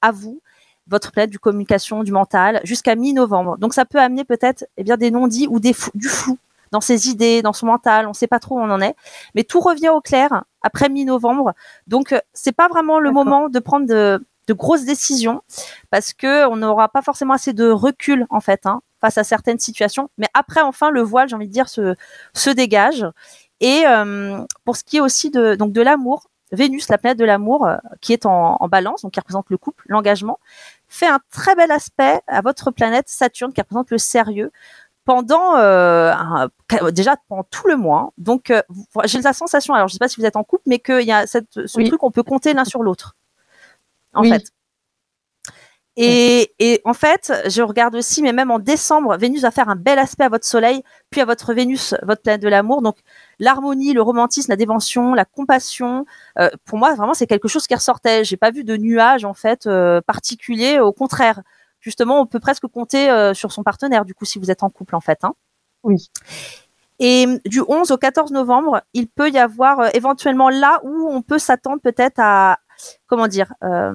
à 0.00 0.12
vous, 0.12 0.40
votre 0.86 1.12
planète 1.12 1.30
du 1.30 1.38
communication, 1.38 2.02
du 2.04 2.12
mental, 2.12 2.60
jusqu'à 2.64 2.94
mi-novembre. 2.94 3.58
Donc 3.58 3.74
ça 3.74 3.84
peut 3.84 3.98
amener 3.98 4.24
peut-être 4.24 4.66
eh 4.76 4.84
bien 4.84 4.96
des 4.96 5.10
non-dits 5.10 5.48
ou 5.48 5.58
des 5.60 5.72
fou- 5.72 5.90
du 5.94 6.08
flou 6.08 6.38
dans 6.70 6.80
ses 6.80 7.08
idées, 7.08 7.42
dans 7.42 7.52
son 7.52 7.66
mental. 7.66 8.06
On 8.06 8.10
ne 8.10 8.14
sait 8.14 8.26
pas 8.26 8.38
trop 8.38 8.56
où 8.56 8.60
on 8.60 8.70
en 8.70 8.80
est, 8.80 8.94
mais 9.34 9.44
tout 9.44 9.60
revient 9.60 9.90
au 9.90 10.00
clair 10.00 10.44
après 10.62 10.88
mi-novembre. 10.88 11.52
Donc 11.86 12.14
c'est 12.32 12.52
pas 12.52 12.68
vraiment 12.68 12.98
le 12.98 13.10
moment 13.10 13.48
de 13.48 13.58
prendre 13.58 13.86
de, 13.86 14.24
de 14.48 14.54
grosses 14.54 14.84
décisions 14.84 15.42
parce 15.90 16.12
que 16.12 16.46
on 16.48 16.56
n'aura 16.56 16.88
pas 16.88 17.02
forcément 17.02 17.34
assez 17.34 17.52
de 17.52 17.70
recul 17.70 18.26
en 18.30 18.40
fait 18.40 18.66
hein, 18.66 18.82
face 19.00 19.18
à 19.18 19.24
certaines 19.24 19.58
situations. 19.58 20.10
Mais 20.18 20.26
après, 20.34 20.60
enfin, 20.62 20.90
le 20.90 21.02
voile, 21.02 21.28
j'ai 21.28 21.36
envie 21.36 21.48
de 21.48 21.52
dire, 21.52 21.68
se, 21.68 21.94
se 22.34 22.50
dégage. 22.50 23.06
Et 23.60 23.84
euh, 23.86 24.40
pour 24.64 24.76
ce 24.76 24.84
qui 24.84 24.96
est 24.96 25.00
aussi 25.00 25.30
de, 25.30 25.54
donc 25.54 25.72
de 25.72 25.80
l'amour, 25.82 26.28
Vénus, 26.50 26.88
la 26.90 26.98
planète 26.98 27.18
de 27.18 27.24
l'amour, 27.24 27.66
euh, 27.66 27.76
qui 28.00 28.12
est 28.12 28.26
en, 28.26 28.56
en 28.60 28.68
balance, 28.68 29.02
donc 29.02 29.12
qui 29.12 29.20
représente 29.20 29.46
le 29.48 29.56
couple, 29.56 29.84
l'engagement, 29.88 30.38
fait 30.86 31.06
un 31.06 31.18
très 31.30 31.54
bel 31.54 31.70
aspect 31.70 32.20
à 32.26 32.42
votre 32.42 32.70
planète 32.70 33.08
Saturne, 33.08 33.52
qui 33.54 33.60
représente 33.62 33.90
le 33.90 33.96
sérieux, 33.98 34.52
pendant 35.04 35.56
euh, 35.56 36.12
un- 36.12 36.48
déjà 36.92 37.16
pendant 37.28 37.44
tout 37.44 37.66
le 37.68 37.76
mois. 37.76 38.12
Donc 38.18 38.52
j'ai 39.04 39.20
la 39.22 39.32
sensation, 39.32 39.74
alors 39.74 39.88
je 39.88 39.94
sais 39.94 39.98
pas 39.98 40.08
si 40.08 40.20
vous 40.20 40.26
êtes 40.26 40.36
en 40.36 40.44
couple, 40.44 40.62
mais 40.66 40.78
qu'il 40.78 41.02
y 41.06 41.12
a 41.12 41.26
cette, 41.26 41.66
ce 41.66 41.78
Oui. 41.78 41.88
truc 41.88 42.02
on 42.02 42.10
peut 42.10 42.22
compter 42.22 42.52
l'un 42.54 42.64
sur 42.64 42.82
l'autre. 42.82 43.16
En 44.14 44.22
Oui. 44.22 44.30
fait. 44.30 44.44
Et, 45.96 46.54
et 46.58 46.80
en 46.86 46.94
fait, 46.94 47.30
je 47.50 47.60
regarde 47.60 47.94
aussi, 47.94 48.22
mais 48.22 48.32
même 48.32 48.50
en 48.50 48.58
décembre, 48.58 49.14
Vénus 49.18 49.42
va 49.42 49.50
faire 49.50 49.68
un 49.68 49.76
bel 49.76 49.98
aspect 49.98 50.24
à 50.24 50.30
votre 50.30 50.46
Soleil, 50.46 50.82
puis 51.10 51.20
à 51.20 51.26
votre 51.26 51.52
Vénus, 51.52 51.94
votre 52.02 52.22
planète 52.22 52.40
de 52.40 52.48
l'amour. 52.48 52.80
Donc 52.80 52.96
l'harmonie, 53.38 53.92
le 53.92 54.00
romantisme, 54.00 54.50
la 54.50 54.56
dévention, 54.56 55.12
la 55.12 55.26
compassion. 55.26 56.06
euh, 56.38 56.48
pour 56.64 56.78
moi, 56.78 56.94
vraiment, 56.94 57.12
c'est 57.12 57.26
quelque 57.26 57.46
chose 57.46 57.66
qui 57.66 57.74
ressortait. 57.74 58.24
J'ai 58.24 58.38
pas 58.38 58.50
vu 58.50 58.64
de 58.64 58.74
nuage 58.78 59.26
en 59.26 59.34
fait 59.34 59.66
euh, 59.66 60.00
particulier. 60.00 60.78
Au 60.80 60.92
contraire, 60.92 61.42
justement, 61.80 62.20
on 62.22 62.26
peut 62.26 62.40
presque 62.40 62.66
compter 62.68 63.10
euh, 63.10 63.34
sur 63.34 63.52
son 63.52 63.62
partenaire. 63.62 64.06
Du 64.06 64.14
coup, 64.14 64.24
si 64.24 64.38
vous 64.38 64.50
êtes 64.50 64.62
en 64.62 64.70
couple, 64.70 64.96
en 64.96 65.00
fait. 65.02 65.18
Hein. 65.24 65.34
Oui. 65.82 66.08
Et 67.00 67.26
du 67.46 67.60
11 67.66 67.90
au 67.90 67.96
14 67.98 68.30
novembre, 68.30 68.80
il 68.94 69.08
peut 69.08 69.28
y 69.28 69.38
avoir 69.38 69.80
euh, 69.80 69.88
éventuellement 69.92 70.48
là 70.48 70.80
où 70.84 71.08
on 71.10 71.20
peut 71.20 71.38
s'attendre 71.38 71.80
peut-être 71.82 72.18
à 72.18 72.58
comment 73.06 73.28
dire, 73.28 73.52
euh, 73.62 73.92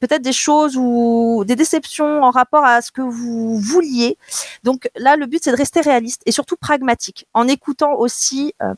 peut-être 0.00 0.22
des 0.22 0.32
choses 0.32 0.76
ou 0.76 1.44
des 1.46 1.56
déceptions 1.56 2.22
en 2.22 2.30
rapport 2.30 2.64
à 2.64 2.82
ce 2.82 2.90
que 2.92 3.02
vous 3.02 3.58
vouliez. 3.58 4.18
Donc 4.64 4.88
là, 4.96 5.16
le 5.16 5.26
but, 5.26 5.42
c'est 5.42 5.52
de 5.52 5.56
rester 5.56 5.80
réaliste 5.80 6.22
et 6.26 6.32
surtout 6.32 6.56
pragmatique, 6.56 7.26
en 7.34 7.48
écoutant 7.48 7.94
aussi 7.94 8.54
euh, 8.62 8.74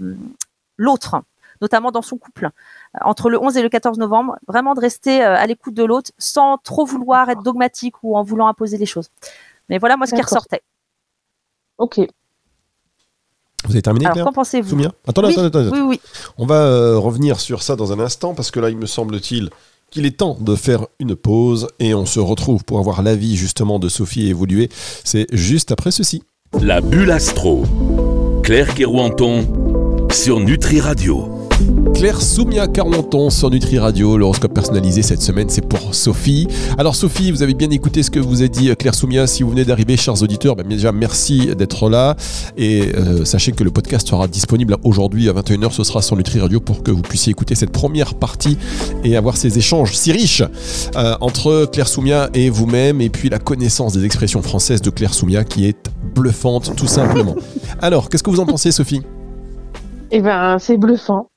l'autre. 0.76 1.22
notamment 1.60 1.90
dans 1.90 2.02
son 2.02 2.18
couple. 2.18 2.50
Entre 3.00 3.28
le 3.30 3.36
11 3.42 3.56
et 3.56 3.62
le 3.62 3.68
14 3.68 3.98
novembre, 3.98 4.38
vraiment 4.46 4.74
de 4.74 4.80
rester 4.80 5.22
à 5.22 5.44
l'écoute 5.44 5.74
de 5.74 5.82
l'autre 5.82 6.12
sans 6.16 6.56
trop 6.58 6.84
vouloir 6.84 7.28
être 7.30 7.42
dogmatique 7.42 7.96
ou 8.04 8.16
en 8.16 8.22
voulant 8.22 8.46
imposer 8.46 8.78
les 8.78 8.86
choses. 8.86 9.10
Mais 9.68 9.78
voilà 9.78 9.96
moi 9.96 10.06
ce 10.06 10.14
qui 10.14 10.22
ressortait. 10.22 10.62
Ok. 11.78 12.00
Vous 13.68 13.74
avez 13.74 13.82
terminé 13.82 14.06
Alors 14.06 14.26
qu'en 14.26 14.32
pensez-vous 14.32 14.76
Attendez, 15.06 15.28
oui, 15.36 15.44
attendez, 15.44 15.68
Oui, 15.70 15.80
oui. 15.80 16.00
On 16.38 16.46
va 16.46 16.62
euh, 16.62 16.98
revenir 16.98 17.38
sur 17.38 17.62
ça 17.62 17.76
dans 17.76 17.92
un 17.92 18.00
instant 18.00 18.34
parce 18.34 18.50
que 18.50 18.60
là, 18.60 18.70
il 18.70 18.78
me 18.78 18.86
semble-t-il 18.86 19.50
qu'il 19.90 20.06
est 20.06 20.16
temps 20.16 20.36
de 20.40 20.54
faire 20.54 20.86
une 20.98 21.14
pause 21.14 21.68
et 21.78 21.94
on 21.94 22.06
se 22.06 22.18
retrouve 22.18 22.64
pour 22.64 22.78
avoir 22.78 23.02
l'avis 23.02 23.36
justement 23.36 23.78
de 23.78 23.88
Sophie 23.88 24.28
évoluer. 24.28 24.70
C'est 25.04 25.26
juste 25.32 25.70
après 25.70 25.90
ceci. 25.90 26.22
La 26.60 26.80
bulle 26.80 27.10
astro. 27.10 27.64
Claire 28.42 28.74
Kerouanton 28.74 30.06
sur 30.10 30.40
Nutri 30.40 30.80
Radio. 30.80 31.37
Claire 31.94 32.20
Soumia 32.20 32.66
Carenton 32.68 33.30
sur 33.30 33.50
Nutri 33.50 33.78
Radio. 33.78 34.16
L'horoscope 34.16 34.54
personnalisé 34.54 35.02
cette 35.02 35.22
semaine, 35.22 35.48
c'est 35.48 35.66
pour 35.66 35.94
Sophie. 35.94 36.46
Alors 36.78 36.94
Sophie, 36.94 37.30
vous 37.30 37.42
avez 37.42 37.54
bien 37.54 37.70
écouté 37.70 38.02
ce 38.02 38.10
que 38.10 38.18
vous 38.18 38.42
a 38.42 38.48
dit 38.48 38.74
Claire 38.76 38.94
Soumia. 38.94 39.26
Si 39.26 39.42
vous 39.42 39.50
venez 39.50 39.64
d'arriver, 39.64 39.96
chers 39.96 40.22
auditeurs, 40.22 40.56
ben, 40.56 40.66
déjà 40.66 40.92
merci 40.92 41.54
d'être 41.56 41.88
là. 41.88 42.16
Et 42.56 42.92
euh, 42.94 43.24
sachez 43.24 43.52
que 43.52 43.64
le 43.64 43.70
podcast 43.70 44.08
sera 44.08 44.28
disponible 44.28 44.76
aujourd'hui 44.84 45.28
à 45.28 45.32
21h. 45.32 45.72
Ce 45.72 45.84
sera 45.84 46.02
sur 46.02 46.16
Nutri 46.16 46.40
Radio 46.40 46.60
pour 46.60 46.82
que 46.82 46.90
vous 46.90 47.02
puissiez 47.02 47.32
écouter 47.32 47.54
cette 47.54 47.72
première 47.72 48.14
partie 48.14 48.58
et 49.04 49.16
avoir 49.16 49.36
ces 49.36 49.58
échanges 49.58 49.92
si 49.94 50.12
riches 50.12 50.42
euh, 50.96 51.16
entre 51.20 51.66
Claire 51.72 51.88
Soumia 51.88 52.30
et 52.34 52.50
vous-même. 52.50 53.00
Et 53.00 53.08
puis 53.08 53.28
la 53.28 53.38
connaissance 53.38 53.92
des 53.92 54.04
expressions 54.04 54.42
françaises 54.42 54.82
de 54.82 54.90
Claire 54.90 55.14
Soumia 55.14 55.44
qui 55.44 55.66
est 55.66 55.90
bluffante 56.14 56.74
tout 56.76 56.86
simplement. 56.88 57.34
Alors, 57.80 58.08
qu'est-ce 58.08 58.22
que 58.22 58.30
vous 58.30 58.40
en 58.40 58.46
pensez 58.46 58.72
Sophie? 58.72 59.02
Eh 60.10 60.20
ben, 60.20 60.58
c'est 60.58 60.76
bluffant. 60.76 61.28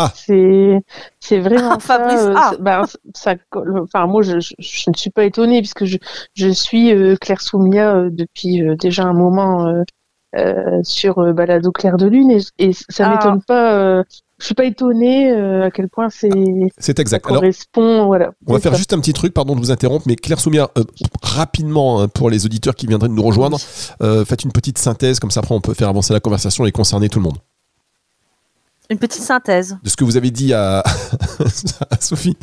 Ah. 0.00 0.12
C'est 0.14 0.80
c'est 1.20 1.38
vraiment 1.38 1.78
ça. 1.80 2.00
Euh, 2.10 2.34
ah. 2.36 2.52
ben, 2.58 2.82
ça 3.14 3.34
enfin 3.82 4.06
moi 4.06 4.22
je, 4.22 4.40
je, 4.40 4.90
ne 4.90 4.96
suis 4.96 5.10
pas 5.10 5.24
étonnée 5.24 5.60
puisque 5.60 5.84
je 5.84 5.98
je 6.34 6.48
suis 6.48 6.92
euh, 6.92 7.16
Claire 7.16 7.42
Soumia 7.42 7.94
euh, 7.94 8.10
depuis 8.10 8.62
déjà 8.78 9.04
un 9.04 9.12
moment 9.12 9.84
sur 10.82 11.34
Balado 11.34 11.72
Claire 11.72 11.96
de 11.96 12.06
Lune 12.06 12.38
et, 12.58 12.72
ça 12.72 13.06
ah. 13.06 13.10
m'étonne 13.10 13.42
pas 13.42 14.02
je 14.38 14.46
suis 14.46 14.54
pas 14.54 14.64
étonnée 14.64 15.32
à 15.32 15.70
quel 15.70 15.88
point 15.88 16.08
c'est 16.08 16.30
c'est 16.78 16.98
exact. 16.98 17.24
correspond 17.24 18.06
voilà. 18.06 18.30
On 18.46 18.54
va 18.54 18.60
faire 18.60 18.74
juste 18.74 18.92
un 18.94 19.00
petit 19.00 19.12
truc 19.12 19.34
pardon 19.34 19.54
de 19.54 19.60
vous 19.60 19.70
interrompre 19.70 20.06
mais 20.06 20.16
Claire 20.16 20.40
Soumia 20.40 20.70
rapidement 21.22 22.00
hein, 22.00 22.08
pour 22.08 22.30
les 22.30 22.46
auditeurs 22.46 22.74
qui 22.74 22.86
viendraient 22.86 23.08
de 23.08 23.14
nous 23.14 23.22
rejoindre 23.22 23.58
faites 23.58 24.44
une 24.44 24.52
petite 24.52 24.78
synthèse 24.78 25.20
comme 25.20 25.30
ça 25.30 25.40
après 25.40 25.54
on 25.54 25.60
peut 25.60 25.74
faire 25.74 25.88
avancer 25.88 26.14
la 26.14 26.20
conversation 26.20 26.64
et 26.64 26.72
concerner 26.72 27.08
tout 27.08 27.18
le 27.18 27.24
monde. 27.24 27.38
Une 28.90 28.98
petite 28.98 29.22
synthèse. 29.22 29.78
De 29.82 29.88
ce 29.88 29.96
que 29.96 30.02
vous 30.04 30.16
avez 30.16 30.30
dit 30.32 30.52
à, 30.52 30.82
Sophie. 32.00 32.36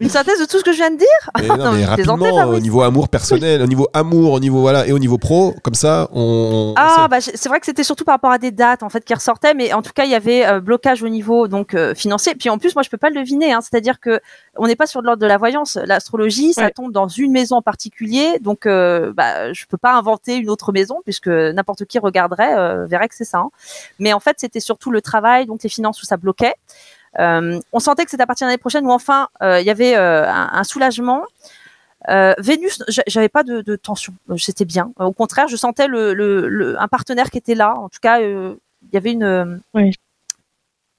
Une 0.00 0.08
synthèse 0.08 0.40
de 0.40 0.46
tout 0.46 0.58
ce 0.58 0.64
que 0.64 0.72
je 0.72 0.78
viens 0.78 0.90
de 0.90 0.96
dire 0.96 1.06
mais 1.38 1.48
non, 1.48 1.72
mais 1.72 1.84
rapidement, 1.84 2.48
au 2.48 2.58
niveau 2.58 2.80
amour 2.80 3.10
personnel, 3.10 3.60
au 3.60 3.66
niveau 3.66 3.86
amour, 3.92 4.32
au 4.32 4.40
niveau 4.40 4.60
voilà, 4.60 4.86
et 4.86 4.92
au 4.92 4.98
niveau 4.98 5.18
pro, 5.18 5.54
comme 5.62 5.74
ça, 5.74 6.08
on. 6.12 6.72
Ah 6.76 7.06
bah 7.10 7.20
c'est 7.20 7.48
vrai 7.48 7.60
que 7.60 7.66
c'était 7.66 7.84
surtout 7.84 8.04
par 8.04 8.14
rapport 8.14 8.30
à 8.30 8.38
des 8.38 8.50
dates 8.50 8.82
en 8.82 8.88
fait 8.88 9.04
qui 9.04 9.12
ressortaient, 9.12 9.52
mais 9.52 9.74
en 9.74 9.82
tout 9.82 9.92
cas 9.92 10.04
il 10.04 10.10
y 10.10 10.14
avait 10.14 10.46
euh, 10.46 10.60
blocage 10.60 11.02
au 11.02 11.08
niveau 11.10 11.48
donc 11.48 11.74
euh, 11.74 11.94
financier. 11.94 12.34
Puis 12.34 12.48
en 12.48 12.56
plus 12.56 12.74
moi 12.74 12.82
je 12.82 12.88
peux 12.88 12.96
pas 12.96 13.10
le 13.10 13.16
deviner, 13.16 13.52
hein, 13.52 13.60
c'est-à-dire 13.60 14.00
que 14.00 14.20
on 14.56 14.66
n'est 14.66 14.76
pas 14.76 14.86
sur 14.86 15.02
de 15.02 15.06
l'ordre 15.06 15.20
de 15.20 15.26
la 15.26 15.36
voyance. 15.36 15.78
L'astrologie 15.84 16.54
ça 16.54 16.70
tombe 16.70 16.92
dans 16.92 17.08
une 17.08 17.32
maison 17.32 17.56
en 17.56 17.62
particulier, 17.62 18.38
donc 18.40 18.64
euh, 18.64 19.12
bah 19.14 19.52
je 19.52 19.66
peux 19.66 19.78
pas 19.78 19.94
inventer 19.94 20.36
une 20.36 20.48
autre 20.48 20.72
maison 20.72 21.00
puisque 21.04 21.28
n'importe 21.28 21.84
qui 21.84 21.98
regarderait 21.98 22.54
euh, 22.56 22.86
verrait 22.86 23.08
que 23.08 23.14
c'est 23.14 23.24
ça. 23.24 23.38
Hein. 23.38 23.50
Mais 23.98 24.14
en 24.14 24.20
fait 24.20 24.36
c'était 24.38 24.60
surtout 24.60 24.90
le 24.90 25.02
travail, 25.02 25.44
donc 25.44 25.62
les 25.62 25.68
finances 25.68 26.02
où 26.02 26.06
ça 26.06 26.16
bloquait. 26.16 26.54
Euh, 27.18 27.58
on 27.72 27.80
sentait 27.80 28.04
que 28.04 28.10
c'était 28.10 28.22
à 28.22 28.26
partir 28.26 28.46
de 28.46 28.50
l'année 28.50 28.58
prochaine 28.58 28.86
où 28.86 28.92
enfin 28.92 29.28
euh, 29.42 29.60
il 29.60 29.66
y 29.66 29.70
avait 29.70 29.96
euh, 29.96 30.30
un, 30.30 30.64
soulagement. 30.64 31.24
Vénus, 32.08 32.82
j'avais 33.06 33.28
pas 33.28 33.42
de, 33.42 33.76
tension, 33.76 34.14
c'était 34.38 34.64
bien. 34.64 34.92
Au 34.98 35.12
contraire, 35.12 35.48
je 35.48 35.56
sentais 35.56 35.86
le, 35.86 36.76
un 36.78 36.88
partenaire 36.88 37.30
qui 37.30 37.38
était 37.38 37.54
là. 37.54 37.74
En 37.76 37.88
tout 37.88 37.98
cas, 38.00 38.20
il 38.20 38.56
y 38.92 38.96
avait 38.96 39.12
une 39.12 39.60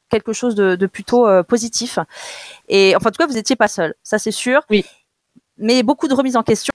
quelque 0.09 0.33
chose 0.33 0.55
de, 0.55 0.85
plutôt 0.85 1.27
positif. 1.43 1.99
Et 2.67 2.95
enfin, 2.95 3.09
en 3.09 3.11
tout 3.11 3.17
cas, 3.17 3.27
vous 3.27 3.33
n'étiez 3.33 3.55
pas 3.55 3.67
seul, 3.67 3.93
ça 4.03 4.19
c'est 4.19 4.31
sûr. 4.31 4.61
Oui. 4.69 4.85
Mais 5.57 5.83
beaucoup 5.83 6.07
de 6.07 6.13
remises 6.13 6.37
en 6.37 6.43
question, 6.43 6.73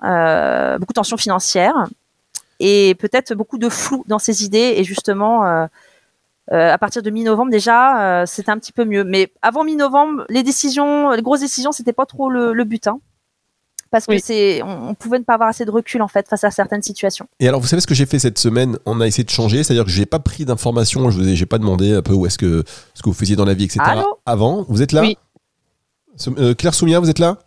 beaucoup 0.00 0.92
de 0.92 0.94
tensions 0.94 1.16
financières 1.16 1.86
et 2.60 2.94
peut-être 2.94 3.34
beaucoup 3.34 3.58
de 3.58 3.68
flou 3.68 4.04
dans 4.06 4.18
ses 4.18 4.44
idées 4.44 4.74
et 4.76 4.84
justement 4.84 5.68
euh, 6.52 6.72
à 6.72 6.78
partir 6.78 7.02
de 7.02 7.10
mi-novembre 7.10 7.50
déjà, 7.50 8.20
euh, 8.22 8.26
c'était 8.26 8.50
un 8.50 8.58
petit 8.58 8.72
peu 8.72 8.84
mieux. 8.84 9.04
Mais 9.04 9.32
avant 9.42 9.64
mi-novembre, 9.64 10.24
les 10.28 10.42
décisions, 10.42 11.10
les 11.10 11.22
grosses 11.22 11.40
décisions, 11.40 11.72
c'était 11.72 11.92
pas 11.92 12.06
trop 12.06 12.30
le, 12.30 12.64
but. 12.64 12.86
Hein. 12.86 13.00
parce 13.90 14.06
que 14.06 14.18
c'est, 14.18 14.62
on, 14.62 14.94
pouvait 14.94 15.18
ne 15.18 15.24
pas 15.24 15.34
avoir 15.34 15.48
assez 15.48 15.64
de 15.64 15.70
recul 15.70 16.02
en 16.02 16.08
fait 16.08 16.28
face 16.28 16.44
à 16.44 16.50
certaines 16.50 16.82
situations. 16.82 17.26
Et 17.40 17.48
alors, 17.48 17.60
vous 17.60 17.66
savez 17.66 17.80
ce 17.80 17.86
que 17.86 17.94
j'ai 17.94 18.06
fait 18.06 18.18
cette 18.18 18.38
semaine? 18.38 18.78
On 18.86 19.00
a 19.00 19.06
essayé 19.06 19.24
de 19.24 19.30
changer, 19.30 19.64
c'est-à-dire 19.64 19.84
que 19.84 19.90
j'ai 19.90 20.06
pas 20.06 20.20
pris 20.20 20.44
d'informations, 20.44 21.10
je 21.10 21.18
vous 21.18 21.28
ai, 21.28 21.34
j'ai 21.34 21.46
pas 21.46 21.58
demandé 21.58 21.94
un 21.94 22.02
peu 22.02 22.12
où 22.12 22.26
est-ce 22.26 22.38
que 22.38 22.62
ce 22.94 23.02
que 23.02 23.08
vous 23.08 23.14
faisiez 23.14 23.36
dans 23.36 23.44
la 23.44 23.54
vie, 23.54 23.64
etc. 23.64 23.80
avant, 24.24 24.64
vous 24.68 24.82
êtes 24.82 24.92
là? 24.92 25.02
Oui. 25.02 25.16
Euh, 26.38 26.54
Claire 26.54 26.74
Soumia, 26.74 27.00
vous 27.00 27.10
êtes 27.10 27.18
là? 27.18 27.38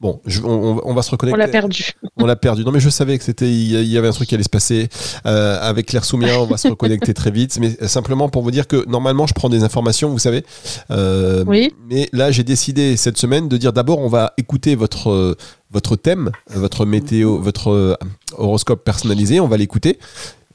Bon, 0.00 0.20
on, 0.44 0.94
va 0.94 1.02
se 1.02 1.10
reconnecter. 1.10 1.34
On 1.34 1.44
l'a 1.44 1.48
perdu. 1.48 1.90
On 2.18 2.26
l'a 2.26 2.36
perdu. 2.36 2.64
Non, 2.64 2.70
mais 2.70 2.78
je 2.78 2.88
savais 2.88 3.18
que 3.18 3.24
c'était, 3.24 3.50
il 3.50 3.82
y 3.84 3.98
avait 3.98 4.06
un 4.06 4.12
truc 4.12 4.28
qui 4.28 4.34
allait 4.36 4.44
se 4.44 4.48
passer 4.48 4.88
euh, 5.26 5.58
avec 5.60 5.86
Claire 5.86 6.04
Soumia. 6.04 6.40
On 6.40 6.46
va 6.46 6.56
se 6.56 6.68
reconnecter 6.68 7.14
très 7.14 7.32
vite. 7.32 7.58
Mais 7.60 7.70
simplement 7.88 8.28
pour 8.28 8.42
vous 8.42 8.52
dire 8.52 8.68
que 8.68 8.88
normalement, 8.88 9.26
je 9.26 9.34
prends 9.34 9.48
des 9.48 9.64
informations, 9.64 10.08
vous 10.08 10.20
savez. 10.20 10.44
Euh, 10.92 11.42
oui. 11.48 11.74
Mais 11.90 12.08
là, 12.12 12.30
j'ai 12.30 12.44
décidé 12.44 12.96
cette 12.96 13.18
semaine 13.18 13.48
de 13.48 13.56
dire 13.56 13.72
d'abord, 13.72 13.98
on 13.98 14.08
va 14.08 14.34
écouter 14.36 14.76
votre 14.76 15.36
votre 15.72 15.96
thème, 15.96 16.30
votre 16.48 16.86
météo, 16.86 17.38
votre 17.38 17.98
horoscope 18.36 18.84
personnalisé. 18.84 19.40
On 19.40 19.48
va 19.48 19.56
l'écouter 19.56 19.98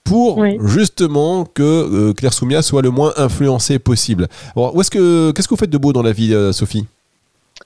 pour 0.06 0.42
justement 0.62 1.44
que 1.44 2.14
Claire 2.14 2.34
Soumia 2.34 2.62
soit 2.62 2.82
le 2.82 2.92
moins 2.92 3.12
influencée 3.18 3.78
possible. 3.78 4.30
où 4.56 4.80
est-ce 4.80 4.90
que 4.90 5.32
qu'est-ce 5.32 5.50
que 5.50 5.54
vous 5.54 5.60
faites 5.60 5.70
de 5.70 5.78
beau 5.78 5.92
dans 5.92 6.02
la 6.02 6.14
vie, 6.14 6.34
Sophie? 6.54 6.86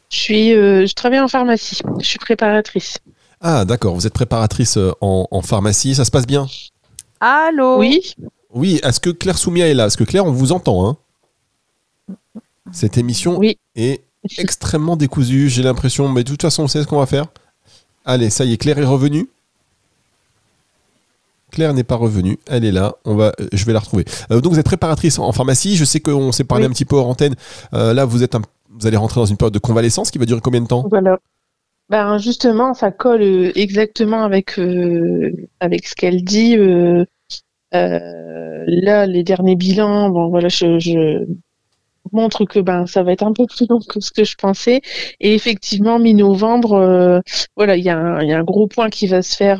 Je 0.10 0.18
suis, 0.18 0.54
euh, 0.54 0.86
je 0.86 0.94
travaille 0.94 1.20
en 1.20 1.28
pharmacie. 1.28 1.82
Je 2.00 2.06
suis 2.06 2.20
préparatrice. 2.20 2.98
Ah, 3.42 3.66
d'accord. 3.66 3.96
Vous 3.96 4.08
êtes 4.08 4.14
préparatrice 4.14 4.78
euh, 4.78 4.92
en, 5.02 5.42
pharmacie. 5.42 5.96
Ça 5.96 6.06
se 6.06 6.12
passe 6.12 6.26
bien? 6.26 6.48
Allô? 7.20 7.78
Oui. 7.80 8.14
Oui. 8.54 8.80
Est-ce 8.84 9.00
que 9.00 9.10
Claire 9.10 9.38
Soumia 9.38 9.68
est 9.68 9.74
là? 9.74 9.88
Est-ce 9.88 9.98
que 9.98 10.04
Claire, 10.04 10.26
on 10.26 10.32
vous 10.32 10.52
entend 10.52 10.88
hein 10.88 12.16
Cette 12.72 12.98
émission 12.98 13.42
est 13.76 14.02
extrêmement 14.38 14.96
décousue. 14.96 15.50
J'ai 15.50 15.64
l'impression. 15.64 16.10
Mais 16.10 16.24
de 16.24 16.30
toute 16.30 16.42
façon, 16.42 16.64
on 16.64 16.68
sait 16.68 16.82
ce 16.82 16.88
qu'on 16.88 17.00
va 17.00 17.06
faire. 17.06 17.28
Allez, 18.06 18.30
ça 18.30 18.46
y 18.46 18.54
est. 18.54 18.58
Claire 18.58 18.80
est 18.80 18.86
revenue. 18.86 19.28
Claire 21.52 21.74
n'est 21.74 21.86
pas 21.86 21.96
revenue, 21.96 22.38
elle 22.46 22.66
est 22.66 22.74
là, 22.74 22.96
on 23.06 23.16
va, 23.16 23.32
je 23.54 23.64
vais 23.64 23.72
la 23.72 23.80
retrouver. 23.80 24.04
Euh, 24.32 24.42
donc 24.42 24.52
vous 24.52 24.60
êtes 24.60 24.66
préparatrice 24.66 25.18
en 25.18 25.32
pharmacie, 25.32 25.78
je 25.78 25.86
sais 25.86 26.02
qu'on 26.02 26.34
s'est 26.34 26.44
parlé 26.44 26.66
un 26.66 26.70
petit 26.70 26.84
peu 26.84 26.98
hors 26.98 27.08
antenne, 27.08 27.36
là 27.72 28.04
vous 28.04 28.22
êtes 28.22 28.36
un 28.36 28.42
vous 28.80 28.88
allez 28.88 28.98
rentrer 28.98 29.20
dans 29.20 29.26
une 29.26 29.38
période 29.38 29.54
de 29.54 29.60
convalescence 29.60 30.12
qui 30.12 30.18
va 30.18 30.26
durer 30.26 30.42
combien 30.42 30.62
de 30.62 30.68
temps? 30.68 30.86
Voilà. 30.90 31.20
Ben 31.90 32.18
justement, 32.18 32.74
ça 32.74 32.92
colle 32.92 33.22
euh, 33.22 33.52
exactement 33.56 34.24
avec 34.24 34.60
euh, 34.60 35.32
avec 35.60 35.88
ce 35.88 35.96
qu'elle 35.96 36.24
dit. 36.24 36.58
Euh, 36.58 37.06
là, 37.72 39.06
les 39.06 39.24
derniers 39.24 39.56
bilans, 39.56 40.10
bon 40.10 40.30
voilà, 40.30 40.50
je, 40.50 41.26
montre 42.12 42.46
que 42.46 42.60
ben 42.60 42.86
ça 42.86 43.04
va 43.04 43.12
être 43.14 43.24
un 43.24 43.34
peu 43.34 43.46
plus 43.46 43.68
long 43.70 43.80
que 43.80 44.00
ce 44.02 44.12
que 44.12 44.26
je 44.26 44.36
pensais. 44.36 44.82
Et 45.20 45.34
effectivement, 45.34 46.00
mi-novembre, 46.00 47.22
voilà, 47.56 47.78
il 47.78 47.82
y, 47.82 47.86
y 47.86 47.90
a 47.90 47.98
un 47.98 48.44
gros 48.44 48.68
point 48.68 48.90
qui 48.90 49.08
va 49.08 49.22
se 49.22 49.36
faire. 49.36 49.60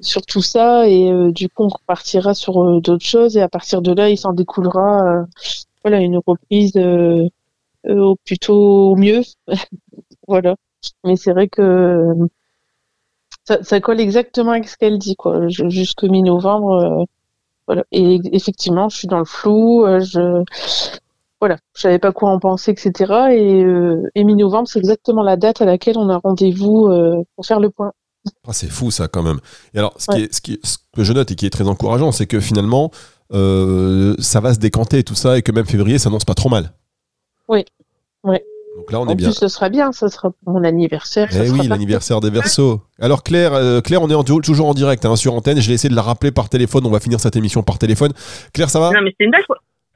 sur 0.00 0.22
tout 0.26 0.42
ça 0.42 0.88
et 0.88 1.10
du 1.32 1.48
coup 1.48 1.64
on 1.64 1.68
repartira 1.68 2.34
sur 2.34 2.80
d'autres 2.80 3.04
choses 3.04 3.36
et 3.36 3.42
à 3.42 3.48
partir 3.48 3.80
de 3.80 3.92
là 3.92 4.08
il 4.10 4.16
s'en 4.18 4.32
découlera 4.32 5.24
voilà 5.82 6.00
une 6.00 6.18
reprise 6.24 6.72
euh, 6.76 7.28
euh, 7.86 8.14
plutôt 8.24 8.92
au 8.92 8.96
mieux. 8.96 9.22
Voilà. 10.28 10.54
Mais 11.02 11.16
c'est 11.16 11.32
vrai 11.32 11.48
que 11.48 12.06
ça, 13.44 13.64
ça, 13.64 13.80
colle 13.80 13.98
exactement 13.98 14.52
avec 14.52 14.68
ce 14.68 14.76
qu'elle 14.76 14.96
dit 14.96 15.16
quoi. 15.16 15.48
Jusque 15.48 16.04
mi-novembre 16.04 16.70
euh, 16.70 17.04
voilà. 17.66 17.84
Et 17.90 18.20
effectivement 18.32 18.88
je 18.88 18.96
suis 18.96 19.08
dans 19.08 19.18
le 19.18 19.24
flou 19.24 19.84
je 19.98 20.44
voilà. 21.40 21.56
Je 21.74 21.80
savais 21.80 21.98
pas 21.98 22.12
quoi 22.12 22.30
en 22.30 22.38
penser 22.38 22.70
etc 22.70 23.12
et, 23.32 23.64
et 24.14 24.24
mi-novembre 24.24 24.68
c'est 24.68 24.78
exactement 24.78 25.24
la 25.24 25.36
date 25.36 25.62
à 25.62 25.64
laquelle 25.64 25.98
on 25.98 26.08
a 26.10 26.18
rendez-vous 26.18 26.88
pour 27.34 27.44
faire 27.44 27.58
le 27.58 27.70
point. 27.70 27.92
Ah, 28.46 28.52
c'est 28.52 28.70
fou 28.70 28.92
ça 28.92 29.08
quand 29.08 29.24
même. 29.24 29.40
Et 29.74 29.78
alors 29.78 29.94
ce, 29.96 30.06
qui 30.12 30.22
est, 30.22 30.32
ce, 30.32 30.40
qui 30.40 30.60
ce 30.62 30.78
que 30.94 31.02
je 31.02 31.12
note 31.12 31.32
et 31.32 31.34
qui 31.34 31.46
est 31.46 31.50
très 31.50 31.66
encourageant 31.66 32.12
c'est 32.12 32.26
que 32.26 32.38
finalement 32.38 32.92
euh, 33.32 34.14
ça 34.18 34.40
va 34.40 34.54
se 34.54 34.58
décanter 34.58 35.02
tout 35.02 35.14
ça 35.14 35.38
et 35.38 35.42
que 35.42 35.52
même 35.52 35.66
février 35.66 35.98
s'annonce 35.98 36.24
pas 36.24 36.34
trop 36.34 36.48
mal. 36.48 36.72
Oui, 37.48 37.64
oui. 38.24 38.38
Donc 38.76 38.92
là, 38.92 39.00
on 39.00 39.08
est 39.08 39.14
bien. 39.14 39.28
Plus, 39.28 39.36
ce 39.36 39.48
sera 39.48 39.68
bien, 39.68 39.92
ce 39.92 40.08
sera 40.08 40.30
mon 40.46 40.62
anniversaire. 40.64 41.28
Eh 41.32 41.50
oui, 41.50 41.66
l'anniversaire 41.66 42.20
des 42.20 42.30
Verseaux. 42.30 42.80
Alors 43.00 43.22
Claire, 43.22 43.52
euh, 43.52 43.80
Claire, 43.80 44.00
on 44.00 44.08
est 44.08 44.42
toujours 44.42 44.68
en 44.68 44.74
direct 44.74 45.04
hein, 45.04 45.16
sur 45.16 45.34
antenne. 45.34 45.60
Je 45.60 45.68
vais 45.68 45.74
essayer 45.74 45.90
de 45.90 45.96
la 45.96 46.02
rappeler 46.02 46.30
par 46.30 46.48
téléphone. 46.48 46.86
On 46.86 46.90
va 46.90 47.00
finir 47.00 47.20
cette 47.20 47.36
émission 47.36 47.62
par 47.62 47.78
téléphone. 47.78 48.12
Claire, 48.52 48.70
ça 48.70 48.80
va? 48.80 48.90
Non, 48.90 49.02
mais 49.02 49.14
c'est 49.18 49.24
une 49.24 49.32
belle. 49.32 49.44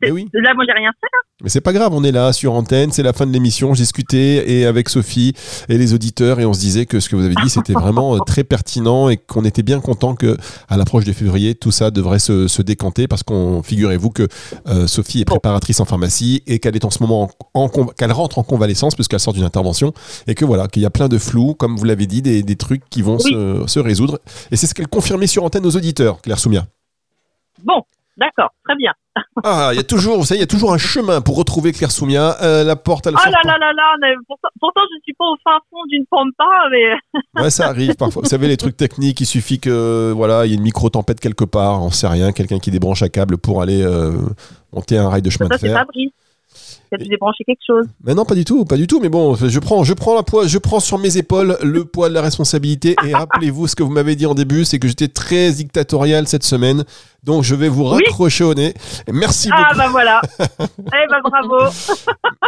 Mais 0.02 0.10
oui. 0.10 0.28
Là, 0.34 0.52
moi, 0.54 0.64
j'ai 0.66 0.72
rien 0.72 0.90
fait. 1.00 1.06
Mais 1.42 1.48
c'est 1.48 1.60
pas 1.60 1.72
grave, 1.72 1.92
on 1.94 2.04
est 2.04 2.12
là 2.12 2.32
sur 2.32 2.52
antenne, 2.52 2.92
c'est 2.92 3.02
la 3.02 3.12
fin 3.12 3.26
de 3.26 3.32
l'émission. 3.32 3.74
Je 3.74 3.80
discutais 3.80 4.50
et 4.50 4.66
avec 4.66 4.88
Sophie 4.88 5.32
et 5.68 5.78
les 5.78 5.94
auditeurs 5.94 6.38
et 6.40 6.44
on 6.46 6.52
se 6.54 6.60
disait 6.60 6.86
que 6.86 7.00
ce 7.00 7.08
que 7.08 7.16
vous 7.16 7.24
avez 7.24 7.34
dit 7.42 7.50
c'était 7.50 7.72
vraiment 7.72 8.14
euh, 8.14 8.18
très 8.20 8.44
pertinent 8.44 9.08
et 9.08 9.16
qu'on 9.16 9.44
était 9.44 9.62
bien 9.64 9.80
content 9.80 10.14
que 10.14 10.36
à 10.68 10.76
l'approche 10.76 11.04
de 11.04 11.12
février 11.12 11.54
tout 11.56 11.72
ça 11.72 11.90
devrait 11.90 12.20
se, 12.20 12.46
se 12.46 12.62
décanter 12.62 13.08
parce 13.08 13.22
qu'on 13.24 13.62
figurez-vous 13.64 14.10
que 14.10 14.28
euh, 14.68 14.86
Sophie 14.86 15.20
est 15.22 15.24
préparatrice 15.24 15.80
en 15.80 15.84
pharmacie 15.84 16.42
et 16.46 16.60
qu'elle 16.60 16.76
est 16.76 16.84
en 16.84 16.90
ce 16.90 17.02
moment 17.02 17.30
en, 17.54 17.62
en 17.64 17.68
con- 17.68 17.86
qu'elle 17.98 18.12
rentre 18.12 18.38
en 18.38 18.44
convalescence 18.44 18.94
puisqu'elle 18.94 19.20
sort 19.20 19.32
d'une 19.34 19.44
intervention 19.44 19.92
et 20.28 20.34
que 20.36 20.44
voilà 20.44 20.68
qu'il 20.68 20.82
y 20.82 20.86
a 20.86 20.90
plein 20.90 21.08
de 21.08 21.18
flou 21.18 21.54
comme 21.54 21.76
vous 21.76 21.84
l'avez 21.84 22.06
dit 22.06 22.22
des, 22.22 22.42
des 22.44 22.56
trucs 22.56 22.88
qui 22.90 23.02
vont 23.02 23.18
Oui. 23.24 23.32
se, 23.32 23.64
se 23.66 23.80
résoudre 23.80 24.20
et 24.52 24.56
c'est 24.56 24.66
ce 24.68 24.74
qu'elle 24.74 24.88
confirmait 24.88 25.26
sur 25.26 25.42
antenne 25.44 25.66
aux 25.66 25.76
auditeurs 25.76 26.20
Claire 26.22 26.38
Soumia. 26.38 26.66
Bon, 27.64 27.82
d'accord, 28.16 28.50
très 28.64 28.76
bien. 28.76 28.92
Ah 29.44 29.68
il 29.72 29.76
y 29.76 29.78
a 29.80 29.84
toujours 29.84 30.18
vous 30.18 30.24
savez 30.24 30.38
il 30.38 30.40
y 30.40 30.44
a 30.44 30.48
toujours 30.48 30.72
un 30.72 30.78
chemin 30.78 31.20
pour 31.20 31.36
retrouver 31.36 31.70
Claire 31.70 31.92
Soumia 31.92 32.36
Euh, 32.42 32.64
la 32.64 32.74
porte 32.74 33.06
elle 33.06 33.14
Oh 33.14 33.30
là 33.30 33.38
là 33.44 33.56
là 33.60 33.72
là, 33.72 33.94
mais 34.00 34.12
pourtant, 34.26 34.48
pourtant, 34.58 34.80
je 34.90 34.96
ne 34.96 35.02
suis 35.04 35.12
pas 35.14 35.24
au 35.26 35.36
fin 35.44 35.56
fond 35.70 35.84
d'une 35.88 36.04
pampa, 36.06 36.44
mais 36.72 37.20
Ouais, 37.42 37.50
ça 37.50 37.68
arrive 37.68 37.94
parfois. 37.94 38.22
Vous 38.22 38.28
savez, 38.28 38.48
les 38.48 38.56
trucs 38.56 38.76
techniques, 38.76 39.20
il 39.20 39.26
suffit 39.26 39.60
que 39.60 40.10
voilà, 40.12 40.46
il 40.46 40.50
y 40.50 40.54
ait 40.54 40.56
une 40.56 40.62
micro-tempête 40.62 41.20
quelque 41.20 41.44
part, 41.44 41.82
on 41.82 41.90
sait 41.90 42.08
rien, 42.08 42.32
quelqu'un 42.32 42.58
qui 42.58 42.72
débranche 42.72 43.02
un 43.04 43.08
câble 43.08 43.38
pour 43.38 43.62
aller 43.62 43.82
euh, 43.84 44.12
monter 44.72 44.98
un 44.98 45.08
rail 45.08 45.22
de 45.22 45.30
chemin 45.30 45.48
ça, 45.48 45.54
de 45.56 45.60
c'est 45.60 45.68
fer. 45.68 45.78
Fabrice. 45.78 46.10
As 46.94 46.98
dû 46.98 47.08
débrancher 47.08 47.44
quelque 47.44 47.62
chose. 47.66 47.86
Mais 48.04 48.14
non, 48.14 48.24
pas 48.24 48.34
du 48.34 48.44
tout, 48.44 48.64
pas 48.64 48.76
du 48.76 48.86
tout. 48.86 49.00
Mais 49.00 49.08
bon, 49.08 49.34
je 49.34 49.58
prends, 49.60 49.84
je 49.84 49.94
prends 49.94 50.14
la 50.14 50.22
poids, 50.22 50.46
je 50.46 50.58
prends 50.58 50.80
sur 50.80 50.98
mes 50.98 51.16
épaules 51.16 51.56
le 51.62 51.84
poids 51.84 52.08
de 52.08 52.14
la 52.14 52.22
responsabilité. 52.22 52.96
Et 53.06 53.14
rappelez-vous 53.14 53.66
ce 53.66 53.76
que 53.76 53.82
vous 53.82 53.90
m'avez 53.90 54.16
dit 54.16 54.26
en 54.26 54.34
début, 54.34 54.64
c'est 54.64 54.78
que 54.78 54.88
j'étais 54.88 55.08
très 55.08 55.50
dictatorial 55.52 56.26
cette 56.28 56.44
semaine. 56.44 56.84
Donc 57.22 57.42
je 57.42 57.54
vais 57.54 57.68
vous 57.68 57.84
Oui. 57.84 58.02
raccrocher 58.04 58.44
au 58.44 58.54
nez. 58.54 58.74
Merci 59.10 59.48
Ah, 59.52 59.64
beaucoup. 59.64 59.78
bah 59.78 59.88
voilà. 59.90 60.20
eh 60.40 60.74
ben, 61.10 61.20
bravo. 61.24 61.72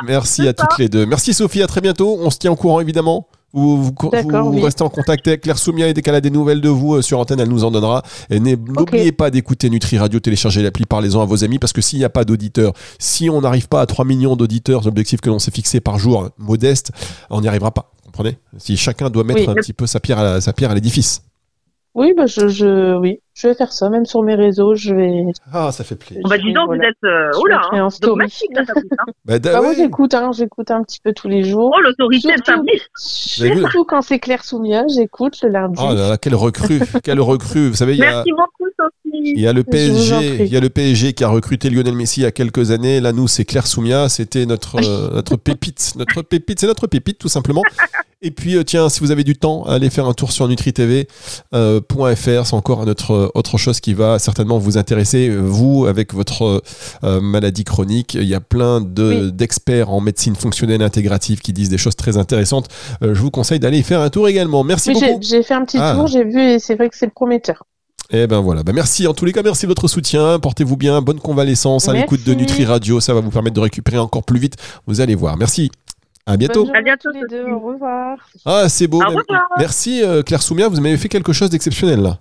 Merci 0.05 0.43
à 0.43 0.47
ça. 0.47 0.53
toutes 0.55 0.79
les 0.79 0.89
deux. 0.89 1.07
Merci 1.07 1.35
Sophie, 1.35 1.63
à 1.63 1.67
très 1.67 1.81
bientôt. 1.81 2.19
On 2.21 2.31
se 2.31 2.39
tient 2.39 2.53
au 2.53 2.57
courant 2.57 2.81
évidemment. 2.81 3.27
Vous, 3.57 3.83
vous, 3.85 3.93
vous- 3.99 4.11
D'accord, 4.11 4.51
vous 4.51 4.59
oui. 4.59 4.63
restez 4.63 4.83
en 4.85 4.91
contact 4.91 5.27
avec 5.27 5.41
Claire 5.41 5.57
Soumia 5.57 5.89
et 5.89 5.95
dès 5.95 6.03
qu'elle 6.03 6.15
a 6.15 6.21
des 6.21 6.29
nouvelles 6.31 6.61
de 6.61 6.69
vous 6.69 6.97
euh, 6.97 7.03
sur 7.03 7.19
antenne, 7.19 7.41
elle 7.41 7.49
nous 7.49 7.65
en 7.65 7.71
donnera. 7.71 8.03
Et 8.29 8.39
n'oubliez 8.39 9.13
pas 9.13 9.31
d'écouter 9.31 9.71
Nutri 9.71 9.97
Radio, 9.97 10.21
téléchargez 10.21 10.63
l'appli, 10.63 10.85
parlez-en 10.85 11.23
à 11.23 11.25
vos 11.25 11.43
amis 11.43 11.59
parce 11.59 11.73
que 11.73 11.81
s'il 11.81 11.99
n'y 11.99 12.05
a 12.05 12.11
pas 12.11 12.25
d'auditeurs, 12.27 12.75
si 12.99 13.31
on 13.31 13.41
n'arrive 13.41 13.67
pas 13.69 13.81
à 13.81 13.87
3 13.87 14.05
millions 14.05 14.37
d'auditeurs, 14.37 14.83
l'objectif 14.85 15.23
que 15.23 15.31
l'on 15.31 15.39
s'est 15.39 15.51
fixé 15.51 15.81
par 15.81 15.99
jour, 15.99 16.23
hein, 16.23 16.31
modeste, 16.37 16.93
on 17.31 17.41
n'y 17.41 17.49
arrivera 17.49 17.71
pas. 17.71 17.93
Comprenez? 18.05 18.37
Si 18.59 18.77
chacun 18.77 19.09
doit 19.09 19.25
mettre 19.25 19.41
Oui. 19.41 19.49
un 19.49 19.55
petit 19.55 19.73
peu 19.73 19.87
sa 19.87 20.01
pierre 20.01 20.19
à, 20.19 20.23
la- 20.23 20.41
sa 20.43 20.53
pierre 20.53 20.71
à 20.71 20.75
l'édifice. 20.75 21.23
Oui, 21.95 22.13
bah, 22.15 22.27
je, 22.27 22.49
je, 22.49 22.95
oui, 22.99 23.21
je 23.37 23.49
vais 23.49 23.55
faire 23.55 23.71
ça, 23.71 23.91
même 23.91 24.07
sur 24.07 24.23
mes 24.23 24.35
réseaux, 24.35 24.75
je 24.75 24.95
vais. 24.95 25.25
Ah, 25.53 25.71
ça 25.71 25.85
fait 25.85 25.95
plaisir. 25.95 26.23
Bah, 26.27 26.39
dis 26.39 26.55
donc, 26.55 26.69
Voilà. 26.69 26.85
vous 26.85 26.89
êtes. 26.89 27.05
Euh, 27.05 27.31
oula, 27.43 27.57
mettrai 27.59 27.79
hein, 27.79 27.85
en 27.85 27.91
story. 27.91 28.11
dogmatique, 28.13 28.51
là, 28.55 28.63
ça 28.67 28.73
hein. 28.77 29.05
Bah, 29.27 29.39
Bah, 29.39 29.61
moi, 29.61 29.75
j'écoute, 29.75 30.15
hein, 30.15 30.31
j'écoute 30.33 30.71
un 30.71 30.83
petit 30.83 31.01
peu 31.05 31.13
tous 31.13 31.29
les 31.29 31.45
jours. 31.45 31.71
Oh, 31.77 31.81
l'autorité 31.83 32.29
de 32.35 32.43
Surtout- 32.97 33.85
quand 33.85 34.01
c'est 34.01 34.19
Claire 34.19 34.43
Soumia, 34.43 34.85
j'écoute 34.89 35.39
le 35.43 35.51
lundi. 35.51 35.81
Oh 35.85 35.95
là 35.95 36.09
là, 36.11 36.17
quelle 36.17 36.35
recrue, 36.35 36.81
quelle 37.05 37.21
recrue. 37.21 37.69
Vous 37.69 37.75
savez, 37.77 37.93
il 37.93 37.99
y 37.99 38.05
a, 38.05 38.11
Merci 38.17 38.31
beaucoup, 38.33 38.71
Sophie. 38.79 39.33
Il 39.35 39.41
y 39.41 39.47
a 39.47 39.53
le 39.53 39.65
PSG, 39.65 40.45
il 40.45 40.53
y 40.53 40.57
a 40.57 40.61
le 40.61 40.71
PSG 40.71 41.13
qui 41.13 41.23
a 41.25 41.29
recruté 41.29 41.69
Lionel 41.71 41.95
Messi 41.95 42.21
il 42.21 42.23
y 42.25 42.27
a 42.27 42.33
quelques 42.33 42.71
années. 42.71 43.01
Là, 43.01 43.13
nous, 43.13 43.29
c'est 43.29 43.45
Claire 43.45 43.67
Soumia. 43.67 44.09
C'était 44.09 44.47
notre, 44.47 44.77
euh, 44.77 45.11
notre 45.15 45.37
pépite. 45.47 45.93
Notre 45.97 46.23
pépite, 46.23 46.61
c'est 46.61 46.67
notre 46.67 46.87
pépite, 46.87 47.19
tout 47.19 47.29
simplement. 47.29 47.63
Et 48.23 48.31
puis, 48.31 48.57
euh, 48.57 48.65
tiens, 48.65 48.89
si 48.89 49.01
vous 49.01 49.11
avez 49.11 49.25
du 49.25 49.37
temps, 49.37 49.65
allez 49.65 49.91
faire 49.91 50.07
un 50.07 50.15
tour 50.15 50.33
sur 50.33 50.49
NutriTV.fr. 50.49 51.07
c'est 52.47 52.55
encore 52.55 52.87
notre 52.87 53.11
euh, 53.13 53.29
autre 53.35 53.59
chose 53.59 53.81
qui 53.81 53.93
va 53.93 54.19
certainement 54.19 54.59
vous 54.59 54.79
intéresser. 54.79 55.29
Euh, 55.29 55.41
Vous, 55.41 55.85
avec 55.87 56.15
votre 56.15 56.63
euh, 57.05 57.21
maladie 57.21 57.65
chronique, 57.65 58.15
il 58.15 58.25
y 58.25 58.35
a 58.35 58.41
plein 58.41 58.81
de, 58.81 59.25
Oui. 59.27 59.33
d'experts 59.33 59.91
en 59.91 60.01
médecine 60.01 60.35
fonctionnelle 60.35 60.81
intégrative 60.83 61.41
qui 61.41 61.53
disent 61.53 61.69
des 61.69 61.77
choses 61.79 61.95
très 61.95 62.17
intéressantes. 62.17 62.69
Euh, 63.03 63.15
je 63.15 63.21
vous 63.21 63.31
conseille 63.31 63.61
d'aller 63.61 63.79
y 63.79 63.83
faire 63.83 64.01
un 64.01 64.09
tour 64.09 64.29
également. 64.29 64.65
Merci 64.65 64.93
Oui, 64.95 65.01
beaucoup. 65.01 65.21
j'ai 65.23 65.43
fait 65.43 65.55
un 65.55 65.65
petit 65.67 65.77
Ah. 65.79 65.95
tour, 65.95 66.07
j'ai 66.07 66.25
vu 66.25 66.41
et 66.41 66.59
c'est 66.59 66.75
vrai 66.75 66.89
que 66.89 66.97
c'est 66.97 67.13
prometteur. 67.13 67.65
Eh 68.13 68.29
ben 68.29 68.39
voilà, 68.39 68.63
ben 68.63 68.73
merci 68.73 69.07
en 69.09 69.15
tous 69.15 69.25
les 69.25 69.33
cas, 69.33 69.43
merci 69.43 69.63
de 69.65 69.69
votre 69.69 69.89
soutien, 69.89 70.39
portez-vous 70.39 70.77
bien, 70.77 71.03
bonne 71.03 71.19
convalescence 71.19 71.89
à 71.89 71.93
l'écoute 71.93 72.23
de 72.23 72.35
Nutri 72.35 72.65
Radio, 72.65 73.01
ça 73.01 73.13
va 73.13 73.21
vous 73.21 73.31
permettre 73.31 73.57
de 73.57 73.61
récupérer 73.61 73.99
encore 73.99 74.23
plus 74.23 74.39
vite, 74.39 74.55
vous 74.87 75.01
allez 75.01 75.17
voir. 75.17 75.37
Merci, 75.37 75.73
à 76.27 76.37
bientôt. 76.37 76.69
À 76.75 76.83
bientôt, 76.83 77.11
les 77.11 77.23
deux, 77.31 77.45
au 77.51 77.59
revoir. 77.61 78.19
Ah 78.45 78.69
c'est 78.69 78.87
beau, 78.89 78.99
Au 78.99 79.09
même- 79.09 79.19
revoir. 79.19 79.49
merci 79.59 80.03
euh, 80.03 80.23
Claire 80.23 80.43
Soumia, 80.43 80.69
vous 80.69 80.81
m'avez 80.81 80.97
fait 80.97 81.09
quelque 81.09 81.33
chose 81.33 81.51
d'exceptionnel 81.51 82.01
là. 82.03 82.19